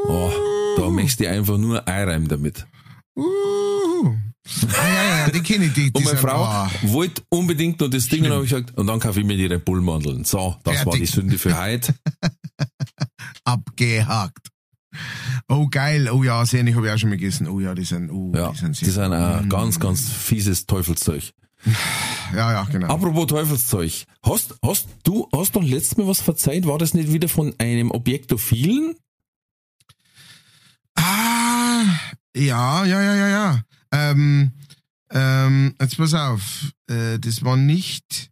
[0.07, 0.31] Oh,
[0.77, 2.65] da möchtest du einfach nur einreimen damit.
[3.15, 4.15] uh.
[4.79, 6.71] Ah, ja, ja, die kenne ich, die, die Und meine sind- Frau ah.
[6.81, 9.45] wollte unbedingt noch das Ding, und habe ich gesagt, und dann kaufe ich mir die
[9.45, 10.23] Red Bull Mandeln.
[10.23, 11.01] So, das war Fertig.
[11.01, 11.93] die Sünde für heute.
[13.43, 14.47] abgehakt.
[15.47, 16.09] Oh, geil.
[16.11, 17.47] Oh ja, Sehne habe ich auch schon mal gegessen.
[17.47, 21.33] Oh ja, die sind, oh, Ja, die sind die sind ein ganz, ganz fieses Teufelszeug.
[22.33, 22.87] Ja, ja, genau.
[22.87, 24.05] Apropos Teufelszeug.
[24.23, 26.65] Hast, hast du, hast du letztes Mal was verzeiht?
[26.65, 28.95] War das nicht wieder von einem Objektophilen?
[30.95, 31.83] Ah,
[32.35, 33.61] ja, ja, ja, ja, ja.
[33.91, 34.51] Ähm,
[35.11, 36.71] ähm, jetzt pass auf.
[36.87, 38.29] Äh, das war nicht,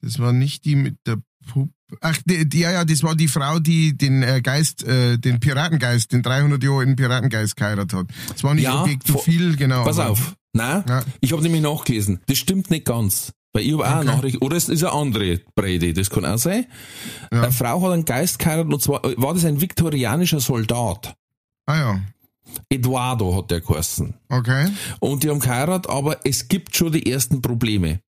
[0.00, 1.72] das war nicht die mit der Puppe.
[2.00, 5.40] Ach, die, die, ja, ja, das war die Frau, die den äh, Geist, äh, den
[5.40, 8.06] Piratengeist, den 300 Jahre alten Piratengeist geheiratet hat.
[8.32, 9.84] Das war nicht Ja, Objektophil, genau.
[9.84, 10.34] Pass aber- auf.
[10.52, 11.02] Nein, Ja.
[11.20, 12.20] ich habe nämlich nachgelesen.
[12.26, 13.32] Das stimmt nicht ganz.
[13.54, 14.16] Weil ich habe auch eine Okay.
[14.16, 16.66] Nachricht, oder es ist eine andere Brady, das kann auch sein.
[17.32, 17.42] Ja.
[17.44, 21.14] Eine Frau hat einen Geist geheiratet und zwar war das ein viktorianischer Soldat.
[21.66, 22.00] Ah ja,
[22.70, 24.14] Eduardo hat der geheißen.
[24.28, 24.68] okay.
[25.00, 28.00] Und die haben geheiratet, aber es gibt schon die ersten Probleme.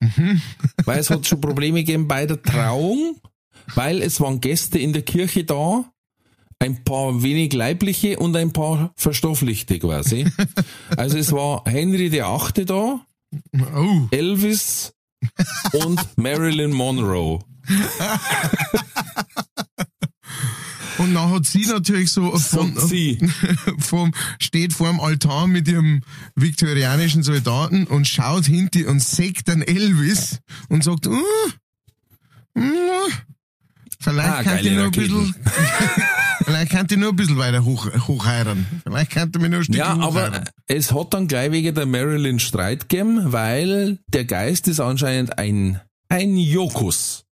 [0.00, 0.40] Mhm.
[0.84, 3.16] Weil es hat schon Probleme gegeben bei der Trauung,
[3.74, 5.84] weil es waren Gäste in der Kirche da,
[6.58, 10.26] ein paar wenig leibliche und ein paar verstofflichte quasi.
[10.96, 13.00] Also es war Henry der Achte da,
[13.74, 14.92] Oh, Elvis
[15.72, 17.40] und Marilyn Monroe.
[20.98, 23.18] Und dann hat sie natürlich so von, sie.
[23.78, 26.02] vom, steht vor dem Altar mit ihrem
[26.34, 31.22] viktorianischen Soldaten und schaut hinter und sägt dann Elvis und sagt, uh,
[32.58, 32.62] uh,
[34.00, 35.34] vielleicht Ah, kann ich nur ein bisschen,
[36.44, 38.66] vielleicht kann ich nur ein bisschen weiter hoch, hochheiraten.
[38.82, 41.86] Vielleicht kann ich mich nur ein Stück Ja, aber es hat dann gleich wegen der
[41.86, 47.25] Marilyn Streit gegeben, weil der Geist ist anscheinend ein, ein Jokus.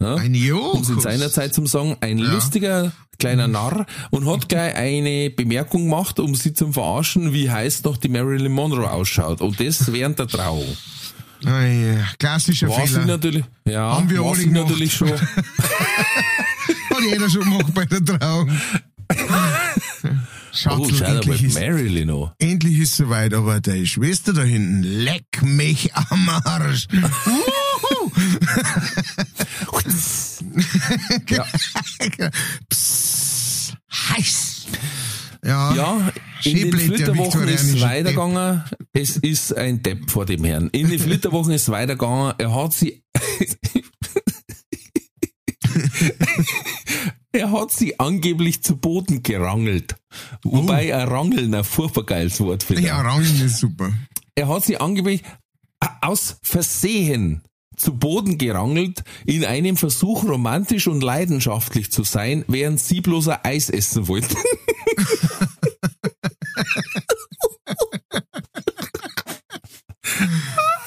[0.00, 0.14] Ja?
[0.16, 1.02] Ein um es in Jokus.
[1.02, 2.32] seiner Zeit zum sagen, ein Ja.
[2.32, 7.82] lustiger kleiner Narr und hat gleich eine Bemerkung gemacht, um sie zum Verarschen, wie heiß
[7.82, 9.42] doch die Marilyn Monroe ausschaut.
[9.42, 10.64] Und das während der Trauung.
[11.44, 13.04] Ah, ja, klassischer War Fehler.
[13.06, 15.10] natürlich, ja, Haben wir alle natürlich schon.
[15.20, 18.50] Hat jeder schon gemacht bei der Trauung.
[20.52, 22.30] Schatz, Oh, endlich, ist, Marilyn an.
[22.38, 26.88] endlich ist soweit, aber deine Schwester da hinten, leck mich am Arsch.
[31.28, 31.46] Ja.
[32.68, 34.66] Psst, heiß.
[35.44, 36.12] Ja, Ja,
[36.44, 38.64] in den Flitterwochen ist viktorianische weitergegangen.
[38.92, 40.68] Es ist ein Depp vor dem Herrn.
[40.70, 42.34] In den Flitterwochen ist weitergegangen.
[42.38, 43.02] Er hat sie,
[47.32, 49.94] er hat sie angeblich zu Boden gerangelt.
[50.42, 52.82] Wobei ein Rangeln ein furchtbar geiles Wort finde.
[52.82, 53.92] ja, Rangeln ist super.
[54.34, 55.22] Er hat sie angeblich
[56.02, 57.42] aus Versehen
[57.80, 63.38] zu Boden gerangelt, in einem Versuch romantisch und leidenschaftlich zu sein, während sie bloß ein
[63.42, 64.36] Eis essen wollten.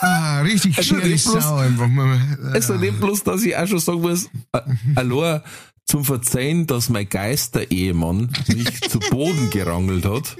[0.01, 2.19] Ah, richtig Also nicht bloß- Sau einfach mal.
[2.53, 4.59] Also nicht bloß, dass ich auch schon sagen muss, äh,
[4.95, 5.41] allein
[5.85, 10.35] zum Verzeihen, dass mein Geister-Ehemann mich zu Boden gerangelt hat,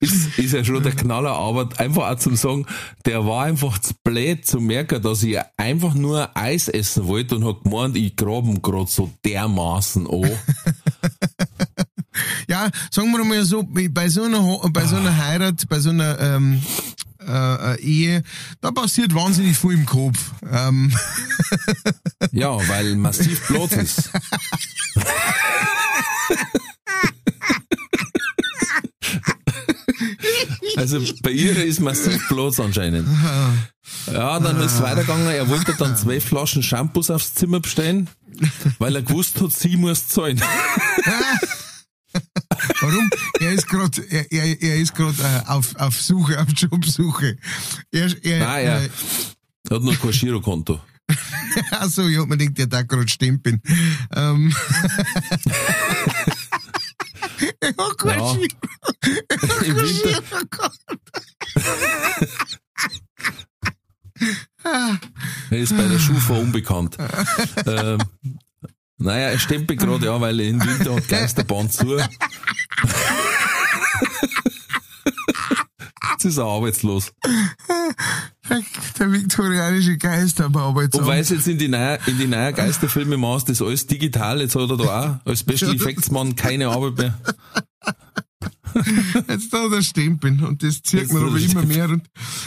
[0.00, 2.66] ist, ist ja schon der Knaller, aber einfach auch zum sagen,
[3.04, 7.44] der war einfach zu blöd zu merken, dass ich einfach nur Eis essen wollte und
[7.44, 10.30] hat gemeint, ich graben grad so dermaßen an.
[12.48, 14.40] Ja, sagen wir mal so, bei so einer,
[14.70, 16.60] bei so einer Heirat, bei so einer ähm,
[17.26, 18.22] äh, äh, Ehe,
[18.60, 20.32] da passiert wahnsinnig viel im Kopf.
[20.50, 20.92] Ähm,
[22.32, 24.10] Ja, weil massiv Platz ist.
[30.80, 33.06] Also bei ihr ist massiv Platz anscheinend.
[34.06, 35.26] Ja, dann ist es weitergegangen.
[35.26, 38.08] Er wollte dann zwei Flaschen Shampoos aufs Zimmer bestellen,
[38.78, 40.40] weil er gewusst hat, sie muss zahlen.
[42.80, 43.10] warum?
[43.40, 45.12] Er ist gerade, er, er, er ist äh,
[45.46, 47.36] auf, auf Suche, auf Jobsuche.
[47.92, 48.88] Er, er, Nein, er äh,
[49.70, 50.80] hat noch kein Girokonto.
[51.72, 53.60] Achso, ja, man denkt, der da gerade stempeln.
[54.14, 54.54] Ähm.
[57.60, 58.34] er Ja.
[58.34, 58.46] Giro-
[59.64, 60.22] Im Winter,
[65.50, 66.96] er ist bei der Schufa unbekannt.
[67.66, 67.98] ähm,
[68.98, 71.96] naja, er stempelt gerade, ja, weil im Winter hat Geisterbahn zu.
[76.20, 77.12] Jetzt ist er arbeitslos.
[78.98, 81.06] Der viktorianische Geist am Und Arbeitsamt.
[81.06, 84.54] weil es jetzt in die neuen, in die neuen Geisterfilme machst, das alles digital, jetzt
[84.54, 87.18] hat er da auch als Special Effects Mann keine Arbeit mehr.
[89.28, 92.02] Jetzt da der Stempeln und das zieht da aber immer mehr und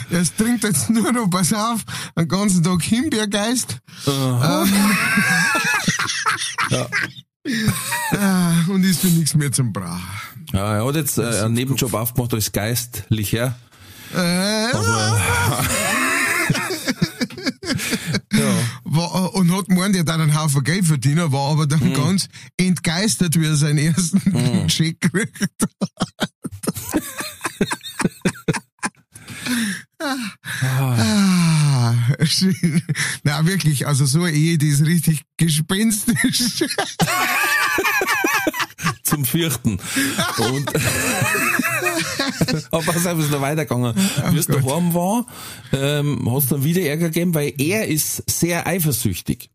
[0.08, 1.84] er trinkt jetzt nur noch, pass auf,
[2.16, 3.78] den ganzen Tag Himbeergeist.
[4.06, 4.72] Ähm,
[8.12, 9.98] Ah, und ist für nichts mehr zum Brauch.
[10.54, 13.56] Ja, er hat jetzt äh, einen Nebenjob aufgemacht als Geistlicher.
[14.14, 14.72] Äh,
[18.32, 18.54] Ja.
[18.84, 21.94] was war, und hat gemeint, er hat einen Haufen Geld verdienen, war aber dann Mhm.
[21.94, 25.70] ganz entgeistert, wie er seinen ersten Scheck gekriegt hat.
[30.60, 31.94] Ah,
[32.24, 32.82] schön.
[33.22, 36.64] Na wirklich, also so eine Ehe, die ist richtig gespenstisch.
[39.04, 39.78] zum Vierten.
[40.38, 40.72] Und
[42.70, 43.94] aber pass auf, ist noch weitergegangen.
[44.30, 45.26] Wie es daheim war,
[45.72, 49.50] ähm, hat es dann wieder Ärger gegeben, weil er ist sehr eifersüchtig.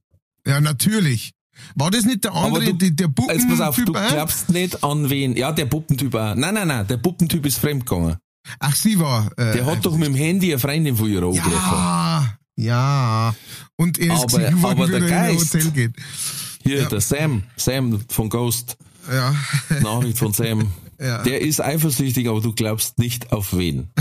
[0.48, 1.34] Ja, natürlich.
[1.76, 4.12] War das nicht der andere, du- die, der Jetzt pass auf, du Puppentyp?
[4.14, 5.36] glaubst nicht an wen.
[5.36, 6.36] Ja, der Puppentyp auch.
[6.36, 8.16] Nein, nein, nein, der Puppentyp ist fremdgegangen.
[8.60, 9.30] Ach, sie war.
[9.38, 11.52] Äh, Der hat doch mit dem Handy eine Freundin von ihr angerufen.
[11.52, 13.36] Ja, ja.
[13.76, 15.92] Und er ist Aber- gesehen worden, aber der er Geist- Hotel geht.
[16.64, 18.78] Hier, der Sam, Sam von Ghost,
[19.10, 19.36] Ja.
[19.82, 20.72] Nachricht von Sam.
[21.00, 21.24] Ja.
[21.24, 23.90] Der ist eifersüchtig, aber du glaubst nicht auf wen.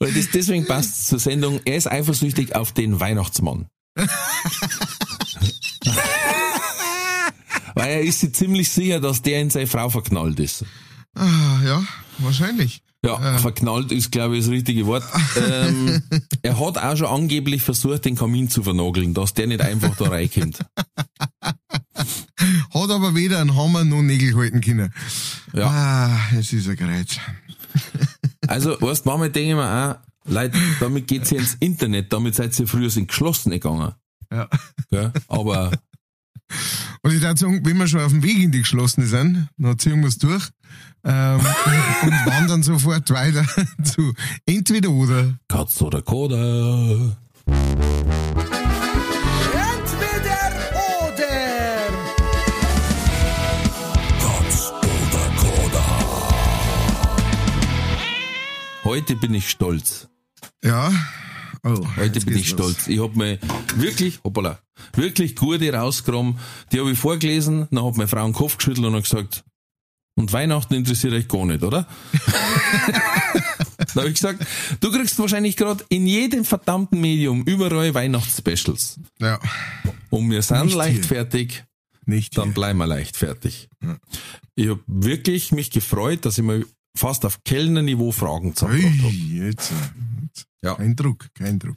[0.00, 1.60] Weil das deswegen passt zur Sendung.
[1.64, 3.66] Er ist eifersüchtig auf den Weihnachtsmann.
[7.74, 10.64] Weil er ist sich ziemlich sicher, dass der in seine Frau verknallt ist.
[11.14, 11.82] Ah, ja,
[12.18, 12.82] wahrscheinlich.
[13.04, 15.04] Ja, verknallt ist, glaube ich, das richtige Wort.
[15.36, 16.02] Ähm,
[16.42, 20.08] er hat auch schon angeblich versucht, den Kamin zu vernageln, dass der nicht einfach da
[20.08, 20.58] reinkommt.
[22.70, 24.92] Hat aber weder einen Hammer noch Nägel halten können.
[25.52, 25.66] Ja.
[25.66, 27.18] Ah, es ist ein Kreuz.
[28.46, 32.34] Also, weißt du, manchmal denke ich mir auch, Leute, damit geht's ja ins Internet, damit
[32.34, 33.92] seid ihr früher in Geschlossene gegangen.
[34.32, 34.48] Ja.
[34.90, 35.12] Gell?
[35.28, 35.70] Aber,
[37.02, 39.78] Und ich würde sagen, wenn wir schon auf dem Weg in die Geschlossene sind, dann
[39.78, 40.48] ziehen wir es durch
[41.04, 43.44] ähm, und, und wandern sofort weiter
[43.82, 44.12] zu
[44.46, 45.38] entweder oder.
[45.48, 47.16] Katz oder Koda.
[47.46, 47.78] Entweder
[51.02, 51.28] oder.
[54.20, 55.84] Katz oder Koda.
[58.84, 60.08] Heute bin ich stolz.
[60.62, 60.90] Ja.
[61.64, 62.72] Oh, Heute bin ich los.
[62.72, 62.88] stolz.
[62.88, 63.38] Ich hab mir
[63.76, 64.58] wirklich, hoppala,
[64.94, 66.38] wirklich gute rausgenommen.
[66.72, 69.44] Die habe ich vorgelesen, dann hat meine Frau den Kopf geschüttelt und hat gesagt,
[70.16, 71.86] und Weihnachten interessiert euch gar nicht, oder?
[73.78, 74.44] dann habe ich gesagt,
[74.80, 78.98] du kriegst wahrscheinlich gerade in jedem verdammten Medium überall Weihnachtsspecials.
[79.20, 79.38] Ja,
[80.10, 80.78] Und wir sind Nicht hier.
[80.78, 81.64] leichtfertig,
[82.04, 82.54] nicht dann hier.
[82.54, 83.68] bleiben wir leichtfertig.
[84.56, 86.64] Ich habe wirklich mich gefreut, dass ich mal
[86.96, 89.90] fast auf Kellnerniveau Fragen zusammengebracht habe.
[90.62, 90.74] Ja.
[90.74, 91.76] Kein Druck, kein Druck.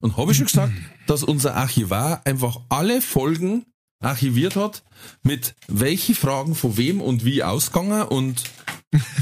[0.00, 0.72] Und habe ich schon gesagt,
[1.06, 3.66] dass unser Archivar einfach alle Folgen
[4.02, 4.82] archiviert hat,
[5.22, 8.42] mit welche Fragen von wem und wie ausgegangen und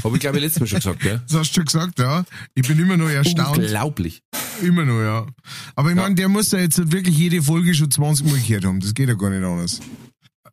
[0.03, 1.21] habe ich glaube ich letztes Mal schon gesagt, gell?
[1.27, 2.23] Das hast du schon gesagt, ja.
[2.55, 3.57] Ich bin immer noch erstaunt.
[3.57, 4.23] Unglaublich.
[4.63, 5.27] Immer noch, ja.
[5.75, 8.79] Aber ich meine, der muss ja jetzt wirklich jede Folge schon 20 Mal gehört haben.
[8.79, 9.79] Das geht ja gar nicht anders.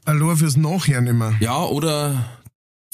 [0.04, 1.34] Allein fürs Nachhören immer.
[1.40, 2.35] Ja, oder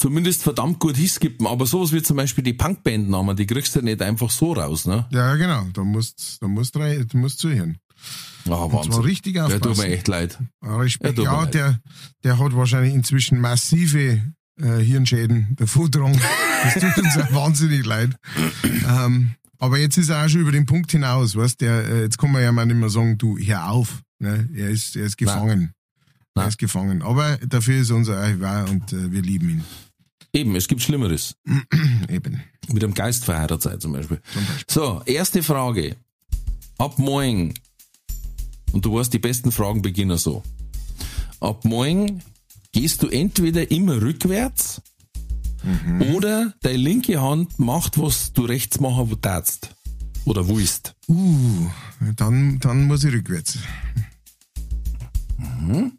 [0.02, 4.02] zumindest verdammt gut hiskippen, aber sowas wie zum Beispiel die Punkband-Namen, die kriegst du nicht
[4.02, 5.06] einfach so raus, ne?
[5.10, 5.64] Ja, genau.
[5.72, 7.78] Da musst, da musst, rein, du musst zuhören.
[8.46, 9.02] Ah, zwar Wahnsinn.
[9.04, 9.92] richtig Ja, tut mir aufpassen.
[9.92, 10.38] echt leid.
[10.64, 11.04] Ja, Respekt.
[11.18, 11.54] Ja, tut mir Ja, leid.
[11.54, 11.80] der,
[12.24, 14.20] der hat wahrscheinlich inzwischen massive
[14.60, 16.20] äh, Hirnschäden davontragen.
[16.64, 18.10] Das tut uns auch wahnsinnig leid.
[18.88, 22.18] Ähm, aber jetzt ist er auch schon über den Punkt hinaus, weißt der, äh, jetzt
[22.18, 24.02] kann man ja mal nicht mehr sagen, du, hör auf.
[24.18, 24.48] Ne?
[24.54, 25.72] Er ist, er ist gefangen.
[26.34, 26.46] Nein.
[26.46, 27.02] Er ist gefangen.
[27.02, 29.64] Aber dafür ist er unser Archivar und äh, wir lieben ihn.
[30.34, 31.36] Eben, es gibt Schlimmeres.
[32.08, 32.42] Eben.
[32.72, 34.22] Mit einem Geist verheiratet sein zum Beispiel.
[34.32, 34.64] Zum Beispiel.
[34.66, 35.96] So, erste Frage.
[36.78, 37.52] Ab morgen,
[38.72, 40.42] und du weißt, die besten Fragen beginnen so.
[41.40, 42.22] Ab morgen
[42.72, 44.80] gehst du entweder immer rückwärts
[46.14, 49.76] oder deine linke Hand macht, was du rechts machen darfst.
[50.24, 50.94] Oder willst.
[51.08, 51.68] Uh,
[52.16, 53.58] dann, dann muss ich rückwärts.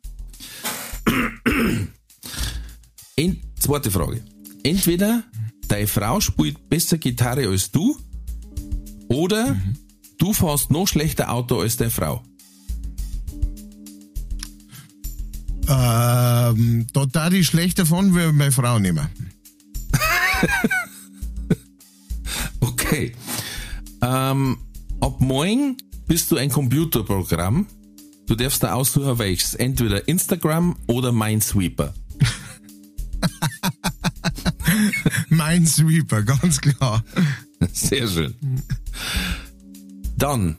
[3.15, 4.23] Ent zweite Frage.
[4.63, 5.23] Entweder
[5.67, 7.97] deine Frau spielt besser Gitarre als du
[9.07, 9.55] oder
[10.17, 12.23] du fährst noch schlechter Auto als deine Frau.
[15.67, 19.07] Ähm, da darf ich schlechter von, wie meine Frau nehmen.
[22.93, 23.11] Okay.
[24.03, 24.57] Ähm,
[24.99, 27.65] ab morgen bist du ein Computerprogramm.
[28.27, 29.55] Du darfst da aussuchen, welches.
[29.55, 31.93] Entweder Instagram oder Minesweeper.
[35.29, 37.03] Mein Sweeper, ganz klar.
[37.71, 38.35] Sehr schön.
[40.17, 40.57] Dann,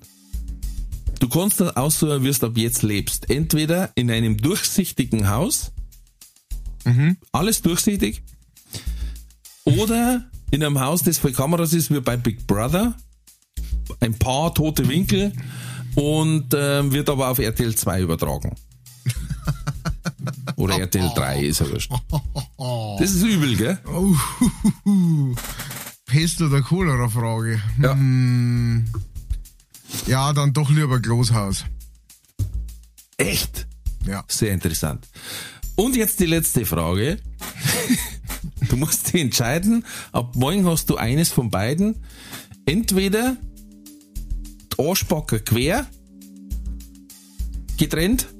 [1.20, 3.30] du kannst aussuchen, wie du ab jetzt lebst.
[3.30, 5.72] Entweder in einem durchsichtigen Haus,
[7.32, 8.22] alles durchsichtig,
[9.64, 12.94] oder in einem Haus, das voll Kameras ist, wie bei Big Brother,
[14.00, 15.32] ein paar tote Winkel
[15.94, 18.54] und ähm, wird aber auf RTL 2 übertragen.
[20.56, 21.90] Oder RTL 3, ist ja wurscht.
[22.98, 23.78] Das ist übel, gell?
[26.06, 27.60] Pest- oder Cholera-Frage.
[27.82, 27.92] Ja.
[27.92, 28.84] Hm,
[30.06, 31.64] ja, dann doch lieber Großhaus.
[33.16, 33.66] Echt?
[34.06, 34.24] Ja.
[34.28, 35.08] Sehr interessant.
[35.76, 37.18] Und jetzt die letzte Frage.
[38.68, 41.96] Du musst dich entscheiden, ab morgen hast du eines von beiden.
[42.66, 43.36] Entweder
[44.72, 45.86] die Arschbacke quer,
[47.76, 48.33] getrennt,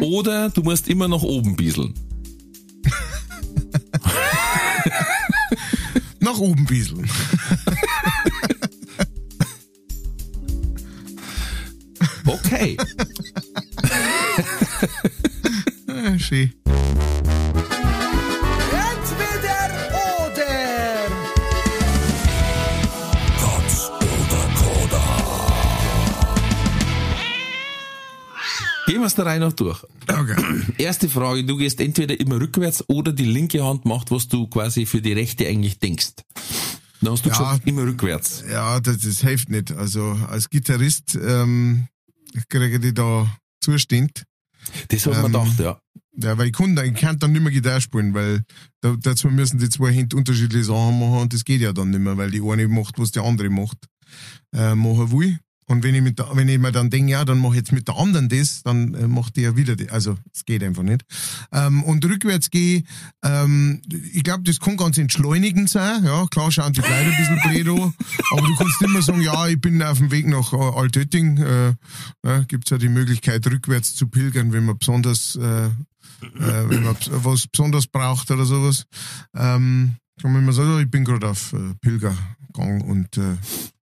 [0.00, 1.94] oder du musst immer nach oben bieseln.
[6.20, 7.08] Nach oben bieseln.
[12.26, 12.76] Okay.
[15.90, 16.52] Ah, schön.
[28.88, 29.82] Gehen wir es der Reihe noch durch.
[30.08, 30.36] Okay.
[30.78, 34.86] Erste Frage, du gehst entweder immer rückwärts oder die linke Hand macht, was du quasi
[34.86, 36.12] für die rechte eigentlich denkst.
[37.02, 37.36] Dann hast du Ja.
[37.38, 38.42] gesagt, immer rückwärts.
[38.50, 39.70] Ja, das, das hilft nicht.
[39.72, 41.86] Also als Gitarrist ähm,
[42.48, 43.30] kriege ich da
[43.62, 44.24] Zustand.
[44.88, 45.80] Das hat man Ähm, gedacht, ja.
[46.20, 48.42] Ja, weil ich kann, dann- ich kann dann nicht mehr Gitarre spielen, weil
[48.80, 52.00] da, dazu müssen die zwei Hände unterschiedliche Sachen machen und das geht ja dann nicht
[52.00, 53.78] mehr, weil die eine macht, was die andere macht,
[54.52, 55.38] äh, machen will.
[55.68, 57.72] Und wenn ich, mit der, wenn ich mir dann denke, ja, dann mache ich jetzt
[57.72, 59.88] mit der anderen das, dann äh, macht die ja wieder das.
[59.90, 61.04] Also, es geht einfach nicht.
[61.52, 62.82] Ähm, und rückwärts gehe,
[63.22, 66.04] ähm, ich glaube, das kann ganz entschleunigend sein.
[66.04, 67.94] Ja, klar schauen die Leute ein bisschen an,
[68.32, 71.38] aber du kannst immer sagen, ja, ich bin auf dem Weg nach äh, Altötting.
[71.38, 71.74] Äh,
[72.24, 75.70] ja, gibt's ja die Möglichkeit, rückwärts zu pilgern, wenn man besonders äh,
[76.22, 78.86] äh, wenn man was besonders braucht oder sowas.
[79.34, 83.36] Ähm, kann man immer sagen, ich bin gerade auf äh, Pilgergang und äh,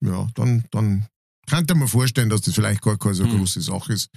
[0.02, 1.06] ja, dann, dann
[1.48, 4.10] könnte man vorstellen, dass das vielleicht gar keine so große Sache ist.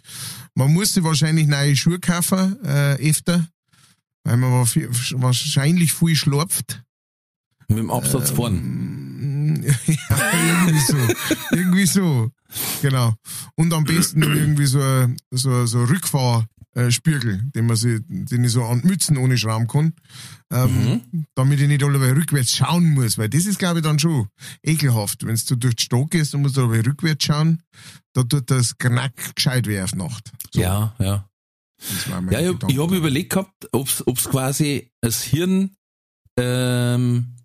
[0.55, 3.49] Man muss sich wahrscheinlich neue Schuhe kaufen, äh, öfter,
[4.25, 6.83] weil man wahrscheinlich viel schlurft.
[7.69, 8.55] Mit dem Absatz vorn.
[8.55, 10.97] Mm, ja, irgendwie so.
[11.51, 12.31] irgendwie so.
[12.83, 13.15] Genau.
[13.57, 15.85] Und am besten irgendwie so so, so
[16.77, 19.95] ein Rückfahrspiegel, den man sich, den ich so an Mützen ohne Schrauben kann.
[20.53, 24.29] Ähm, Damit ich nicht alle rückwärts schauen muss, weil das ist, glaube ich, dann schon
[24.63, 25.27] ekelhaft.
[25.27, 27.63] Wenn du durch die Stadt gehst und musst aber rückwärts schauen,
[28.13, 30.33] da tut das Knack gescheit weh auf Nacht.
[30.53, 31.29] So, Ja, ja.
[32.31, 35.77] Ja, ich, ich habe überlegt gehabt, ob's ob's quasi das Hirn
[36.39, 37.37] ähm,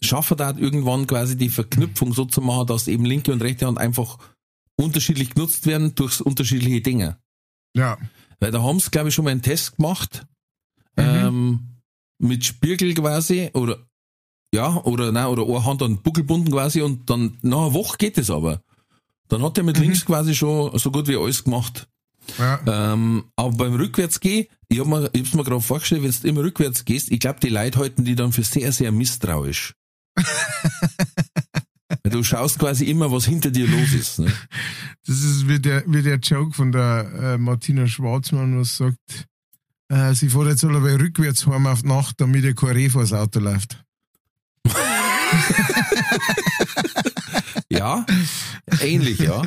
[0.00, 3.76] schaffen hat, irgendwann quasi die Verknüpfung so zu machen, dass eben linke und rechte Hand
[3.76, 4.16] einfach
[4.76, 7.18] unterschiedlich genutzt werden durch unterschiedliche Dinge.
[7.76, 7.98] Ja.
[8.42, 10.26] Weil da haben sie, glaube ich, schon mal einen Test gemacht,
[10.96, 11.02] Mhm.
[11.04, 11.60] ähm,
[12.18, 13.78] mit Spiegel quasi, oder
[14.52, 17.72] ja, oder nein, oder eine Hand an den Buckel bunden quasi und dann nach einer
[17.72, 18.60] Woche geht es aber.
[19.28, 21.88] Dann hat er mit links quasi schon so gut wie alles gemacht.
[22.36, 22.60] ja.
[22.66, 26.42] Ähm, aber beim Rückwärtsgehen, ich hab mir, ich hab's mir gerade vorgestellt, wenn du immer
[26.42, 29.74] rückwärts gehst, ich glaube, die Leute halten die dann für sehr, sehr misstrauisch.
[32.04, 34.18] Du schaust quasi immer, was hinter dir los ist.
[34.18, 34.32] Ne?
[35.04, 39.26] Das ist wie der, wie der Joke von der äh, Martina Schwarzmann, was sagt,
[39.88, 43.12] äh, sie fährt jetzt alle rückwärts heim auf Nacht, damit ihr kein Reh vor das
[43.12, 43.84] Auto läuft.
[47.72, 48.04] Ja,
[48.82, 49.42] ähnlich, ja.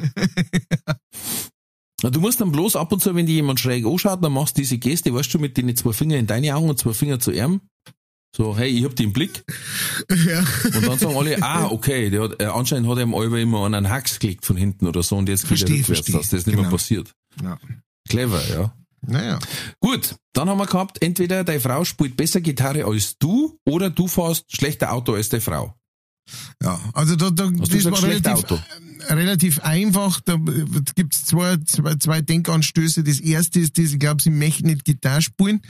[2.02, 4.62] Du musst dann bloß ab und zu, wenn dir jemand schräg anschaut, dann machst du
[4.62, 7.32] diese Geste, weißt du, mit den zwei Fingern in deine Augen und zwei Finger zu
[7.32, 7.62] ihm.
[8.36, 9.44] So, hey, ich hab den Blick.
[10.28, 10.40] Ja.
[10.66, 13.66] Und dann sagen alle, ah, okay, der hat, äh, anscheinend hat er ihm Alber immer
[13.66, 16.46] an einen Hax geklickt von hinten oder so und jetzt geht er rückwärts, dass das
[16.46, 16.70] nicht mehr Genau.
[16.70, 17.12] passiert.
[17.42, 17.58] ja.
[18.10, 18.76] Clever, ja.
[19.02, 19.40] Naja.
[19.80, 24.08] Gut, dann haben wir gehabt, entweder deine Frau spielt besser Gitarre als du oder du
[24.08, 25.74] fährst schlechter Auto als deine Frau.
[26.62, 28.60] Ja, also da, da das schlechter relativ, Auto?
[29.10, 30.20] relativ einfach.
[30.22, 30.38] Da
[30.96, 33.04] gibt's zwei, zwei, zwei Denkanstöße.
[33.04, 35.62] Das erste ist das, ich glaube, sie möchten nicht Gitarre spielen.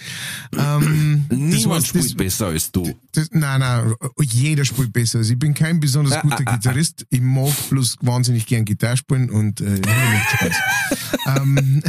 [0.58, 2.96] Ähm, das Niemand heißt, spielt das, besser als du.
[3.12, 5.20] das, nein, nein, jeder spielt besser.
[5.20, 7.06] Also ich bin kein besonders Ah, guter ah, ah, Gitarrist.
[7.10, 10.56] Ich mag bloß wahnsinnig gern Gitarre spielen und äh, macht Spaß.
[11.38, 11.84] ähm,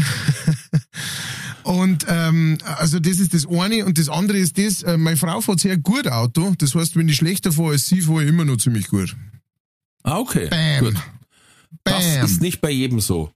[1.66, 5.40] und ähm, also das ist das eine und das andere ist das, äh, meine Frau
[5.40, 6.54] fährt sehr gut Auto.
[6.58, 9.16] Das heißt, wenn ich schlechter fahre als sie, fahre ich immer noch ziemlich gut.
[10.04, 10.48] Ah, okay.
[10.48, 10.84] Bam.
[10.84, 10.94] Gut.
[11.82, 12.24] Das Bam.
[12.24, 13.32] ist nicht bei jedem so.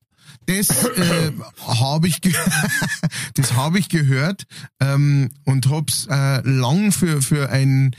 [0.47, 1.33] Das äh,
[1.67, 2.21] habe ich,
[3.35, 4.45] das habe ich gehört
[4.79, 7.97] ähm, und hab's äh, lang für für ein,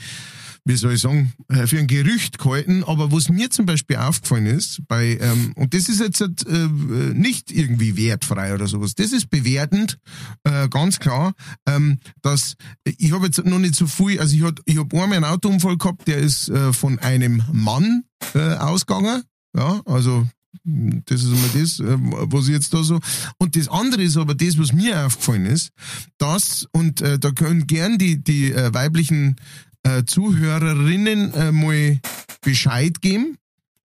[0.64, 2.84] wie soll ich sagen, äh, für ein Gerücht gehalten.
[2.84, 6.68] Aber was mir zum Beispiel aufgefallen ist, bei ähm, und das ist jetzt äh,
[7.14, 8.94] nicht irgendwie wertfrei oder sowas.
[8.94, 9.98] Das ist bewertend,
[10.44, 11.34] äh, ganz klar.
[11.66, 12.54] Ähm, dass
[12.84, 15.76] ich habe jetzt noch nicht so viel, also ich hab, ich habe einmal einen Autounfall
[15.76, 18.04] gehabt, der ist äh, von einem Mann
[18.34, 19.22] äh, ausgegangen.
[19.54, 20.26] Ja, also
[20.64, 23.00] das ist immer das, äh, was ich jetzt da so.
[23.38, 25.70] Und das andere ist aber das, was mir aufgefallen ist,
[26.18, 29.36] dass, und äh, da können gern die, die äh, weiblichen
[29.82, 32.00] äh, Zuhörerinnen äh, mal
[32.40, 33.36] Bescheid geben,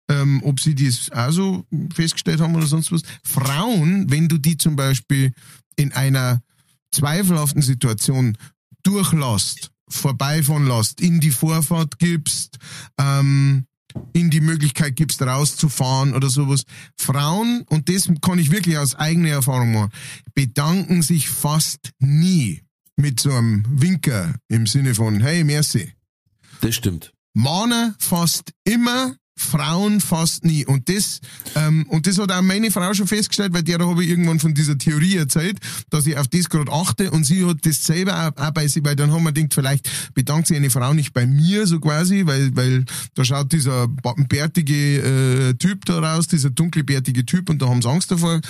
[0.09, 3.03] ähm, ob sie das auch so festgestellt haben oder sonst was.
[3.25, 5.33] Frauen, wenn du die zum Beispiel
[5.77, 6.43] in einer
[6.93, 8.37] zweifelhaften Situation
[8.83, 12.59] durchlässt, vorbeifahren lässt, in die Vorfahrt gibst,
[12.99, 13.67] ähm,
[14.13, 16.65] in die Möglichkeit gibst, rauszufahren oder sowas.
[16.99, 19.93] Frauen, und das kann ich wirklich aus eigener Erfahrung machen,
[20.35, 22.63] bedanken sich fast nie
[22.97, 25.93] mit so einem Winker im Sinne von, hey, merci.
[26.61, 27.13] Das stimmt.
[27.35, 30.65] Männer fast immer Frauen fast nie.
[30.65, 31.21] Und das,
[31.55, 34.55] ähm, und das hat auch meine Frau schon festgestellt, weil der habe ich irgendwann von
[34.55, 35.59] dieser Theorie erzählt,
[35.91, 38.83] dass ich auf das gerade achte und sie hat das selber auch, auch bei sich,
[38.83, 42.25] weil dann haben wir gedacht, vielleicht bedankt sich eine Frau nicht bei mir, so quasi,
[42.25, 47.69] weil, weil da schaut dieser bärtige äh, Typ da raus, dieser dunkelbärtige Typ und da
[47.69, 48.41] haben sie Angst davor.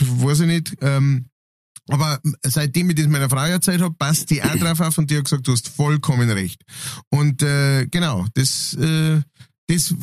[0.00, 0.76] Weiß ich nicht.
[0.80, 1.26] Ähm,
[1.90, 5.16] aber seitdem ich das meiner Frau erzählt habe, passt die auch drauf auf und die
[5.16, 6.62] hat gesagt, du hast vollkommen recht.
[7.10, 9.20] Und äh, genau, das, äh,
[9.66, 9.94] das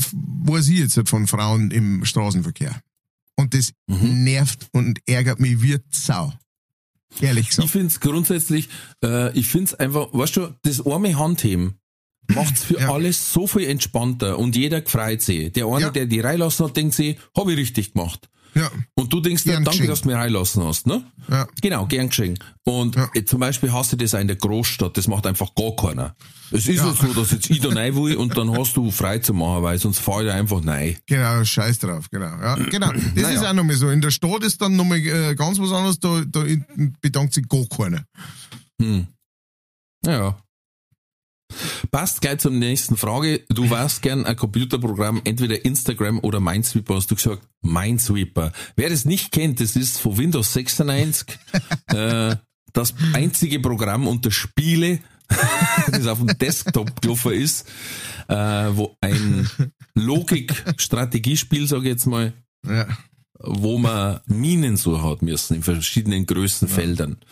[0.45, 2.81] weiß ich jetzt von Frauen im Straßenverkehr.
[3.35, 4.23] Und das mhm.
[4.23, 6.33] nervt und ärgert mich wie Sau.
[7.21, 7.65] Ehrlich gesagt.
[7.65, 8.69] Ich finde es grundsätzlich,
[9.03, 11.79] äh, ich finde es einfach, weißt du, das arme Handheben
[12.33, 12.91] macht's für ja.
[12.91, 15.51] alles so viel entspannter und jeder freut sich.
[15.53, 15.89] Der eine, ja.
[15.89, 18.29] der die reinlassen hat, denkt sich, habe ich richtig gemacht.
[18.57, 18.71] Ja.
[18.95, 21.03] Und du denkst dir, danke, dass du mich reinlassen hast, ne?
[21.29, 21.47] Ja.
[21.61, 22.43] Genau, gern geschenkt.
[22.63, 23.09] Und ja.
[23.25, 26.15] zum Beispiel hast du das auch in der Großstadt, das macht einfach gar keiner.
[26.51, 26.93] Es ist ja.
[26.93, 29.77] so, dass jetzt ich da rein will und dann hast du frei zu machen, weil
[29.77, 30.97] sonst fahr ich einfach rein.
[31.05, 32.25] Genau, scheiß drauf, genau.
[32.25, 32.91] Ja, genau.
[32.91, 33.29] Das naja.
[33.29, 33.89] ist auch nochmal so.
[33.89, 36.43] In der Stadt ist dann nochmal äh, ganz was anderes, da, da
[37.01, 38.03] bedankt sich gar keiner.
[38.81, 39.07] Hm.
[40.05, 40.37] Ja.
[41.91, 43.43] Passt gleich zur nächsten Frage.
[43.49, 47.41] Du warst gern ein Computerprogramm, entweder Instagram oder Minesweeper, hast du gesagt.
[47.61, 48.51] Minesweeper.
[48.75, 51.37] Wer das nicht kennt, das ist von Windows 96
[51.87, 52.35] äh,
[52.73, 54.99] das einzige Programm unter Spiele,
[55.91, 57.67] das auf dem Desktop gelaufen ist,
[58.27, 59.49] äh, wo ein
[59.95, 62.33] Logik-Strategiespiel, sage ich jetzt mal,
[62.65, 62.87] ja.
[63.39, 67.17] wo man Minen so hat müssen in verschiedenen Größenfeldern.
[67.19, 67.27] Ja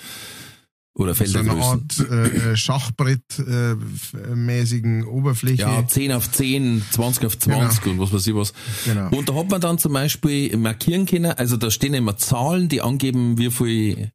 [0.95, 1.13] oder.
[1.13, 5.61] So eine Art äh, äh Schachbrett-mäßigen äh, Oberfläche.
[5.61, 7.93] Ja, 10 auf 10, 20 auf 20 genau.
[7.93, 8.53] und was weiß ich was.
[8.85, 9.09] Genau.
[9.09, 12.81] Und da hat man dann zum Beispiel markieren können, also da stehen immer Zahlen, die
[12.81, 14.09] angeben, wie viel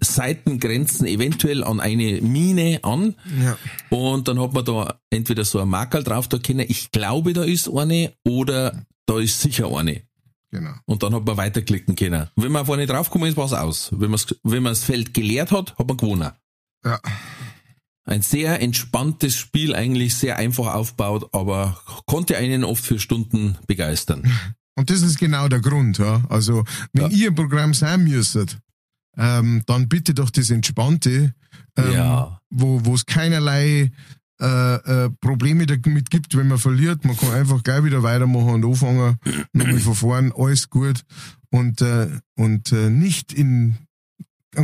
[0.00, 3.14] Seitengrenzen eventuell an eine Mine an.
[3.42, 3.58] Ja.
[3.90, 7.42] Und dann hat man da entweder so ein Markerl drauf, da können, ich glaube, da
[7.44, 10.02] ist eine oder da ist sicher eine.
[10.50, 10.74] Genau.
[10.84, 12.28] Und dann hat man weiterklicken können.
[12.36, 13.90] Wenn man vorne draufgekommen ist, war es aus.
[13.92, 16.30] Wenn man wenn man das Feld geleert hat, hat man gewonnen.
[16.84, 17.00] Ja.
[18.04, 24.30] Ein sehr entspanntes Spiel, eigentlich sehr einfach aufbaut, aber konnte einen oft für Stunden begeistern.
[24.78, 26.22] Und das ist genau der Grund, ja.
[26.28, 27.16] Also, wenn ja.
[27.16, 28.58] ihr ein Programm sein müsstet,
[29.16, 31.34] ähm, dann bitte doch das Entspannte,
[31.76, 32.42] ähm, ja.
[32.50, 33.90] wo es keinerlei
[34.40, 34.74] äh,
[35.04, 37.04] äh, Probleme damit gibt, wenn man verliert.
[37.04, 39.16] Man kann einfach gleich wieder weitermachen und anfangen,
[39.52, 41.02] nochmal vorn, alles gut
[41.50, 43.76] und, äh, und äh, nicht in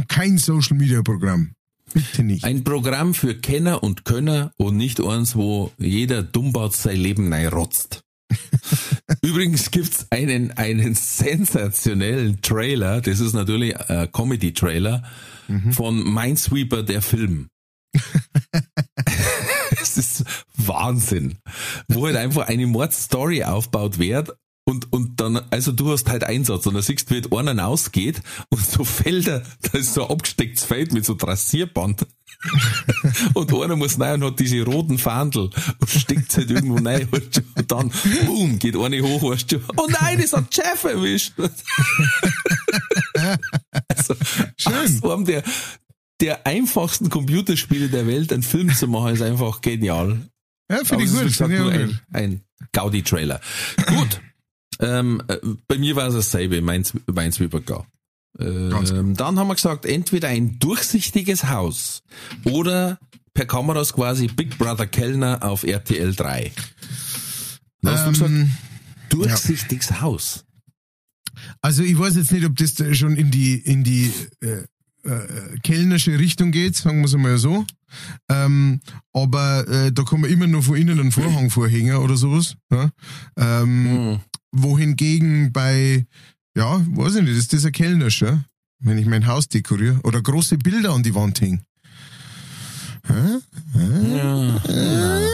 [0.09, 1.53] kein Social Media Programm.
[1.93, 2.45] Bitte nicht.
[2.45, 8.03] Ein Programm für Kenner und Könner und nicht eins, wo jeder Dummbart sein Leben rotzt.
[9.23, 15.03] Übrigens gibt's einen, einen sensationellen Trailer, das ist natürlich ein Comedy-Trailer,
[15.49, 15.73] mhm.
[15.73, 17.49] von Minesweeper, der Film.
[19.83, 20.25] es ist
[20.57, 21.39] Wahnsinn.
[21.89, 24.33] Wo halt einfach eine Mordstory aufbaut wird
[24.65, 28.23] und, und dann, also du hast halt Einsatz und dann siehst du, wie einer ausgeht
[28.49, 32.07] und so Felder, da ist so ein abgestecktes Feld mit so Trassierband.
[33.35, 37.71] und einer muss rein und hat diese roten Fahndel und steckt halt irgendwo rein und
[37.71, 37.93] dann,
[38.27, 41.35] boom, geht eine hoch, weißt du, oh nein, das hat Chef erwischt.
[43.89, 44.15] also,
[44.57, 45.03] Schön.
[45.03, 45.43] Aus der,
[46.23, 50.21] der einfachsten Computerspiele der Welt einen Film zu machen, ist einfach genial.
[50.71, 51.25] Ja, finde ich gut.
[51.25, 52.41] Gesagt, nur ein, ein
[52.73, 53.41] Gaudi-Trailer.
[53.87, 54.21] gut.
[54.81, 57.87] Ähm, äh, bei mir war es dasselbe, meins, meins wie gar.
[58.39, 62.03] Ähm, dann haben wir gesagt, entweder ein durchsichtiges Haus
[62.45, 62.99] oder
[63.35, 66.53] per Kameras quasi Big Brother Kellner auf RTL 3.
[67.83, 68.51] Was hast du ähm, gesagt?
[69.11, 70.01] Durchsichtiges ja.
[70.01, 70.45] Haus.
[71.61, 74.11] Also ich weiß jetzt nicht, ob das schon in die in die
[74.41, 74.65] äh,
[75.05, 77.65] äh, kellnerische Richtung geht, sagen wir es mal so.
[78.29, 78.81] Ähm,
[79.13, 82.57] aber äh, da kann man immer noch von innen einen Vorhang vorhängen oder sowas.
[82.71, 82.91] Ja?
[83.37, 84.21] Ähm, mhm.
[84.53, 86.07] Wohingegen bei,
[86.57, 88.45] ja, weiß ich nicht, ist das ein kellnerischer,
[88.81, 91.63] wenn ich mein Haus dekoriere oder große Bilder an die Wand hänge.
[93.09, 93.41] Ja,
[94.69, 95.29] ja.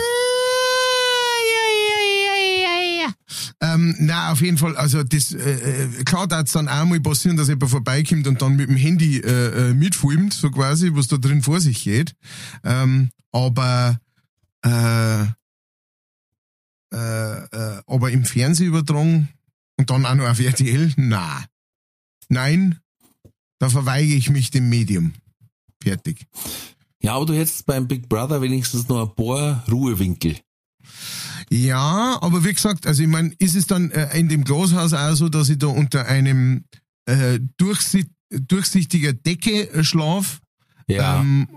[3.60, 7.00] Ähm, na, auf jeden Fall, also das, äh, äh klar darf es dann auch mal
[7.00, 11.08] passieren, dass jemand vorbeikommt und dann mit dem Handy äh, äh, mitfilmt, so quasi, was
[11.08, 12.14] da drin vor sich geht.
[12.62, 13.98] Ähm, aber
[14.64, 15.24] äh,
[16.92, 19.28] äh, äh, aber im Fernsehen übertragen
[19.76, 20.92] und dann auch noch auf RTL?
[20.96, 21.44] Na.
[22.28, 22.78] Nein,
[23.58, 25.14] da verweige ich mich dem Medium.
[25.82, 26.26] Fertig.
[27.00, 30.36] Ja, aber du hättest beim Big Brother wenigstens noch ein paar Ruhewinkel.
[31.50, 35.14] Ja, aber wie gesagt, also ich meine, ist es dann äh, in dem Glashaus auch
[35.14, 36.64] so, dass ich da unter einem
[37.06, 40.40] äh, durchsi durchsichtiger Decke äh, schlaf?
[40.86, 41.20] Ja.
[41.20, 41.48] Ähm,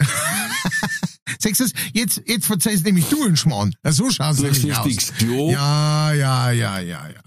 [1.38, 3.74] Sagst du, jetzt, jetzt verzeihst nämlich du einen Schmarrn.
[3.84, 5.12] So schaut's nämlich aus.
[5.18, 5.50] Klo.
[5.50, 7.20] Ja, ja, ja, ja, ja.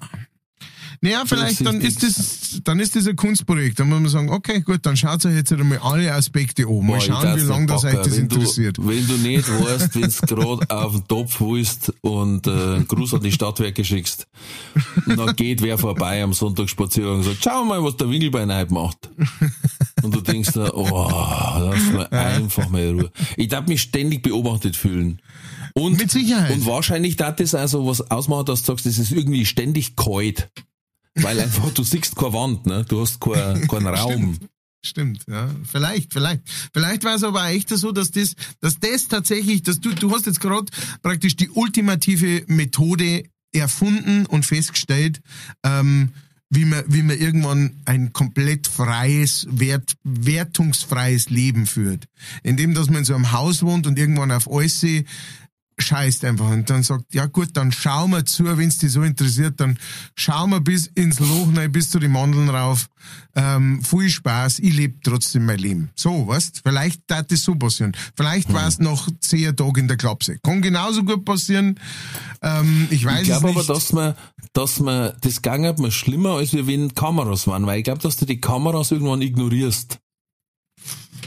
[1.01, 3.79] Naja, vielleicht dann ist das, dann ist das ein Kunstprojekt.
[3.79, 6.85] Dann muss man sagen, okay, gut, dann schaut euch jetzt einmal alle Aspekte an.
[6.85, 8.77] Mal Boah, schauen, wie lange das euch das wenn interessiert.
[8.77, 12.87] Du, wenn du nicht weißt, wenn du gerade auf den Topf willst und äh, einen
[12.87, 14.27] Gruß an die Stadtwerke schickst,
[15.05, 19.09] dann geht wer vorbei am Sonntagsspaziergang und sagt, schau mal, was der Winkelbein heute macht.
[20.03, 21.09] Und du denkst da, oh,
[21.59, 23.11] lass mal einfach mal in Ruhe.
[23.37, 25.21] Ich darf mich ständig beobachtet fühlen.
[25.73, 26.51] Und, Mit Sicherheit.
[26.51, 30.49] Und wahrscheinlich darf das also was ausmachen, dass du sagst, das ist irgendwie ständig kalt.
[31.21, 32.85] Weil einfach, du siehst keine Wand, ne?
[32.87, 34.37] Du hast keinen keinen Raum.
[34.81, 35.49] Stimmt, ja.
[35.69, 36.41] Vielleicht, vielleicht.
[36.73, 40.25] Vielleicht war es aber echt so, dass das, dass das tatsächlich, dass du, du hast
[40.25, 45.21] jetzt gerade praktisch die ultimative Methode erfunden und festgestellt,
[45.63, 46.13] ähm,
[46.49, 52.05] wie man, wie man irgendwann ein komplett freies, wert, wertungsfreies Leben führt.
[52.41, 54.79] Indem, dass man in so einem Haus wohnt und irgendwann auf alles
[55.79, 59.59] scheißt einfach und dann sagt, ja gut, dann schau mal zu, wenn's dich so interessiert,
[59.59, 59.77] dann
[60.15, 62.87] schau mal bis ins Loch rein, bis zu den Mandeln rauf.
[63.35, 65.89] Ähm, viel Spaß, ich lebe trotzdem mein Leben.
[65.95, 67.93] So, weißt, vielleicht darf das so passieren.
[68.15, 70.37] Vielleicht war's noch zehn Tage in der Klapse.
[70.43, 71.79] Kann genauso gut passieren.
[72.41, 73.69] Ähm, ich weiß Ich glaube es aber, nicht.
[73.69, 74.15] dass man,
[74.53, 78.01] dass man, das gang hat mir schlimmer, als wir wenn Kameras waren, weil ich glaube,
[78.01, 79.99] dass du die Kameras irgendwann ignorierst.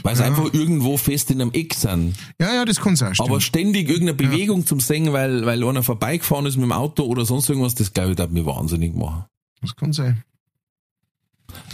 [0.03, 2.15] Weil sie einfach irgendwo fest in einem Eck sind.
[2.39, 3.13] ja, ja, das kann sein.
[3.19, 7.25] Aber ständig irgendeine Bewegung zum Singen, weil, weil einer vorbeigefahren ist mit dem Auto oder
[7.25, 9.25] sonst irgendwas, das glaube ich, darf mir wahnsinnig machen.
[9.61, 10.23] das kann sein.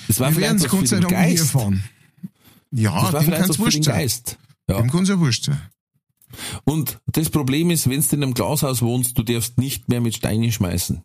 [0.08, 1.40] Das war Wir werden vielleicht es was für den nie Geist.
[1.56, 1.84] erfahren.
[2.72, 3.82] Ja, Das war vielleicht was für den.
[3.82, 4.38] Geist.
[4.70, 4.78] Ja.
[4.82, 5.62] Dem kann's ja wurscht sein.
[6.64, 10.16] Und das Problem ist, wenn du in einem Glashaus wohnst, du darfst nicht mehr mit
[10.16, 11.02] Steinen schmeißen.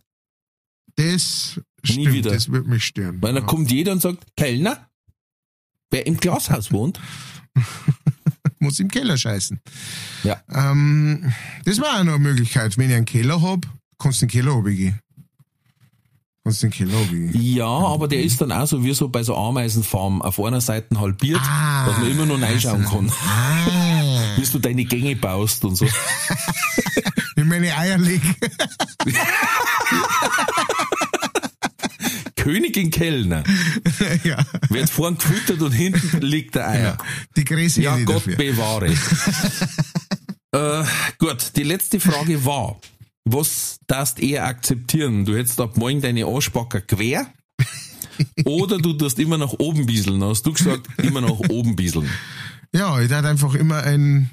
[0.96, 2.30] Das stimmt, wieder.
[2.30, 3.22] das wird mich stören.
[3.22, 3.48] Weil dann ja.
[3.48, 4.88] kommt jeder und sagt, Kellner,
[5.94, 6.98] wer im Glashaus wohnt,
[8.58, 9.60] muss im Keller scheißen.
[10.24, 10.42] Ja.
[10.52, 11.32] Ähm,
[11.64, 12.76] das war auch noch eine Möglichkeit.
[12.76, 13.60] Wenn ich einen Keller hab,
[13.98, 14.98] kannst du in den Keller runtergehen.
[16.42, 17.54] Kannst du in den Keller runtergehen.
[17.54, 20.98] Ja, aber der ist dann auch so wie so bei so Ameisenfarmen auf einer Seite
[20.98, 21.86] halbiert, Ah.
[21.86, 23.12] dass man immer noch reinschauen kann.
[23.24, 25.86] Ah, Bis du deine Gänge baust und so.
[27.36, 28.34] wie meine Eier legen.
[32.44, 33.42] Königin Kellner
[34.24, 34.36] ja.
[34.68, 36.98] wird vorn gefüttert und hinten liegt der Eier.
[37.38, 38.36] Die Gräse Ja, Gott dafür.
[38.36, 38.88] bewahre.
[40.52, 40.84] äh,
[41.18, 42.78] gut, die letzte Frage war,
[43.24, 45.24] was darfst eher akzeptieren?
[45.24, 47.32] Du hättest ab morgen deine Arschbacker quer
[48.44, 50.22] oder du tust immer nach oben bieseln.
[50.22, 52.10] Hast du gesagt, immer nach oben bieseln.
[52.74, 54.28] Ja, ich darf einfach immer ein,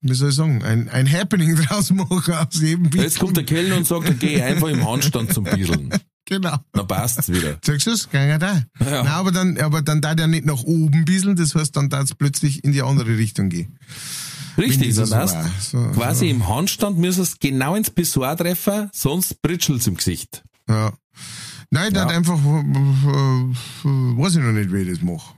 [0.00, 3.04] wie soll ich sagen, ein, ein Happening draus machen aus jedem Bild.
[3.04, 5.94] Jetzt kommt der Kellner und sagt, geh einfach im Handstand zum Bieseln.
[6.26, 6.56] Genau.
[6.72, 7.58] Dann passt's wieder.
[7.64, 8.08] Sagst du es?
[8.12, 8.54] Ja da.
[8.80, 9.02] Ja.
[9.02, 12.14] Nein, aber dann, aber dann darf der nicht nach oben bisseln, das heißt, dann es
[12.14, 13.78] plötzlich in die andere Richtung gehen.
[14.56, 16.34] Richtig, dann das hast so quasi so.
[16.34, 20.44] im Handstand müsstest du genau ins Pissoir treffen, sonst britschelt's im Gesicht.
[20.68, 20.92] Ja.
[21.70, 22.02] Nein, Ja.
[22.02, 25.34] hat einfach, äh, äh, weiß ich noch nicht, wie ich das mache.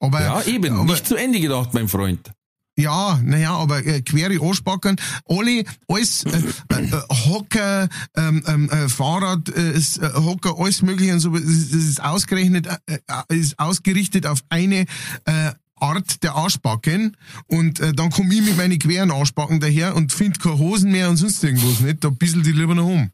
[0.00, 2.32] Aber, Ja, eben, aber, nicht zu Ende gedacht, mein Freund.
[2.80, 4.96] Ja, naja, aber äh, quere Anspackern,
[5.28, 6.38] alle, alles, äh,
[6.68, 6.90] äh,
[7.26, 12.66] Hocker, ähm, ähm, äh, Fahrrad, äh, äh, Hocker, alles mögliche und so, das ist, ausgerechnet,
[12.66, 14.86] äh, äh, ist ausgerichtet auf eine
[15.26, 17.16] äh, Art der Arschbacken
[17.48, 21.10] und äh, dann komm ich mit meinen queren Arschbacken daher und find keine Hosen mehr
[21.10, 23.10] und sonst irgendwas nicht, da bissel die lieber noch um.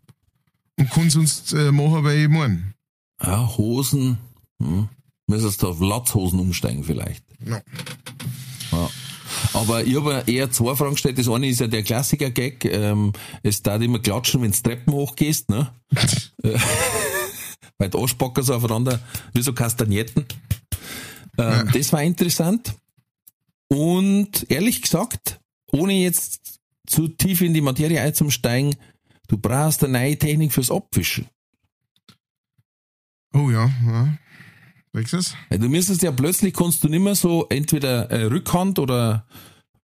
[0.79, 2.75] Und kann sonst äh, machen, weil ich mein.
[3.23, 4.19] Ja, Hosen,
[4.61, 4.89] hm.
[5.27, 7.25] müsstest du auf Latzhosen umsteigen vielleicht.
[7.45, 7.57] Ja.
[7.57, 7.63] Ja.
[9.57, 11.19] Aber ich habe eher zwei Fragen gestellt.
[11.19, 12.65] Das eine ist ja der Klassiker-Gag.
[12.67, 13.13] Ähm,
[13.43, 15.73] es darf immer klatschen, wenn du Treppen hochgehst, ne?
[16.43, 16.59] Äh,
[17.79, 19.01] Weil die Arschbacker so aufeinander,
[19.35, 20.27] wie so Kastagnetten.
[21.39, 22.75] Ähm, Das war interessant.
[23.69, 25.41] Und ehrlich gesagt,
[25.73, 28.77] ohne jetzt zu tief in die Materie einzusteigen,
[29.29, 31.27] du brauchst eine neue Technik fürs Abwischen.
[33.35, 34.19] Oh ja, ja.
[35.05, 39.27] Sagst du müsstest ja plötzlich kannst du nicht mehr so entweder äh, Rückhand oder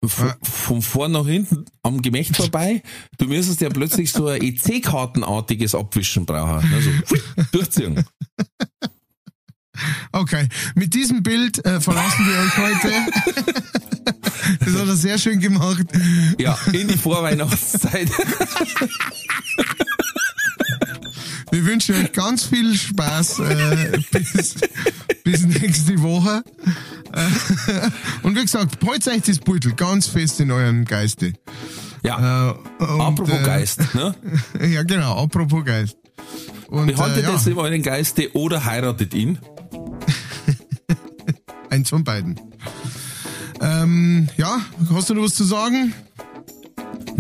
[0.05, 0.37] von, Ja.
[0.43, 2.83] von vorn nach hinten am Gemächt vorbei.
[3.19, 6.73] Du müsstest ja plötzlich so ein EC-Kartenartiges Abwischen brauchen.
[6.73, 6.91] Also
[7.51, 8.05] durchziehen.
[10.13, 12.93] Okay, mit diesem Bild äh, verlassen wir euch heute.
[14.59, 15.87] Das hat er sehr schön gemacht.
[16.39, 18.11] Ja, in die Vorweihnachtszeit.
[21.53, 24.55] Wir wünschen euch ganz viel Spaß äh, bis,
[25.23, 26.43] bis nächste Woche.
[27.13, 27.91] Äh,
[28.23, 31.35] und wie gesagt, behaltet euch das Beutel ganz fest in euren Geiste.
[32.03, 33.95] Ja, Äh, und, apropos äh, Geist.
[33.95, 34.15] Ne?
[34.67, 35.99] Ja, genau, apropos Geist.
[36.69, 39.39] Und, Behaltet äh, ja, es in euren Geiste oder heiratet ihn.
[41.69, 42.41] eins von beiden.
[43.61, 44.59] Ähm, ja,
[44.95, 45.93] hast du noch was zu sagen?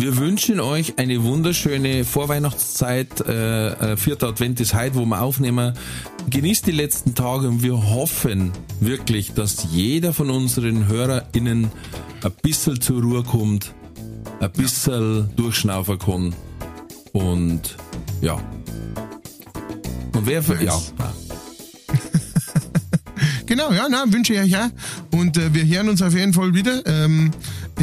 [0.02, 3.20] Wir wünschen euch eine wunderschöne Vorweihnachtszeit.
[3.20, 5.74] Äh, äh, vierter Advent ist heute, wo wir aufnehmen.
[6.28, 8.50] Genießt die letzten Tage und wir hoffen
[8.80, 11.70] wirklich, dass jeder von unseren HörerInnen
[12.24, 13.74] ein bisschen zur Ruhe kommt,
[14.40, 16.34] ein bisschen durchschnaufen kann.
[17.12, 17.76] Und
[18.20, 18.40] ja.
[20.14, 20.80] Und wer für, ja.
[23.46, 24.70] Genau, ja, na, wünsche ich euch auch.
[25.12, 26.86] Und äh, wir hören uns auf jeden Fall wieder.
[26.86, 27.30] Ähm,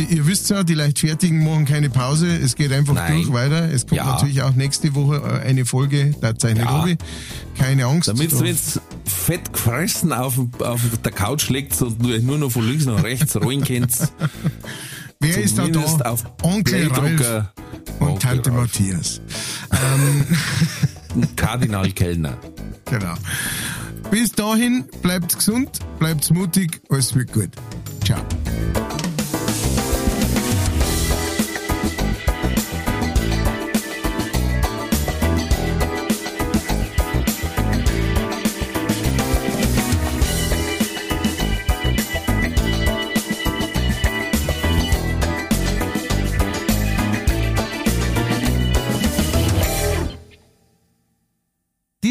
[0.03, 2.27] ihr wisst ja, die Leichtfertigen machen keine Pause.
[2.27, 3.13] Es geht einfach Nein.
[3.13, 3.71] durch weiter.
[3.71, 4.05] Es kommt Ja.
[4.05, 6.80] natürlich auch nächste Woche äh, eine Folge der Zeichne Ja.
[6.80, 6.97] Robi.
[7.57, 8.07] Keine Angst.
[8.07, 12.67] Damit du jetzt fett gefressen auf, auf der Couch liegst und du nur noch von
[12.67, 14.13] links nach rechts rollen kannst.
[15.19, 15.81] Wer ist da da?
[16.09, 17.47] auf Onkel Ralf
[17.99, 18.61] und Onkel Tante Ralf.
[18.61, 19.21] Matthias.
[21.15, 22.38] und Kardinal Kellner.
[22.85, 23.15] Genau.
[24.11, 25.69] Bis dahin, bleibt gesund,
[25.99, 27.49] bleibt mutig, alles wird gut.
[28.05, 28.21] Ciao.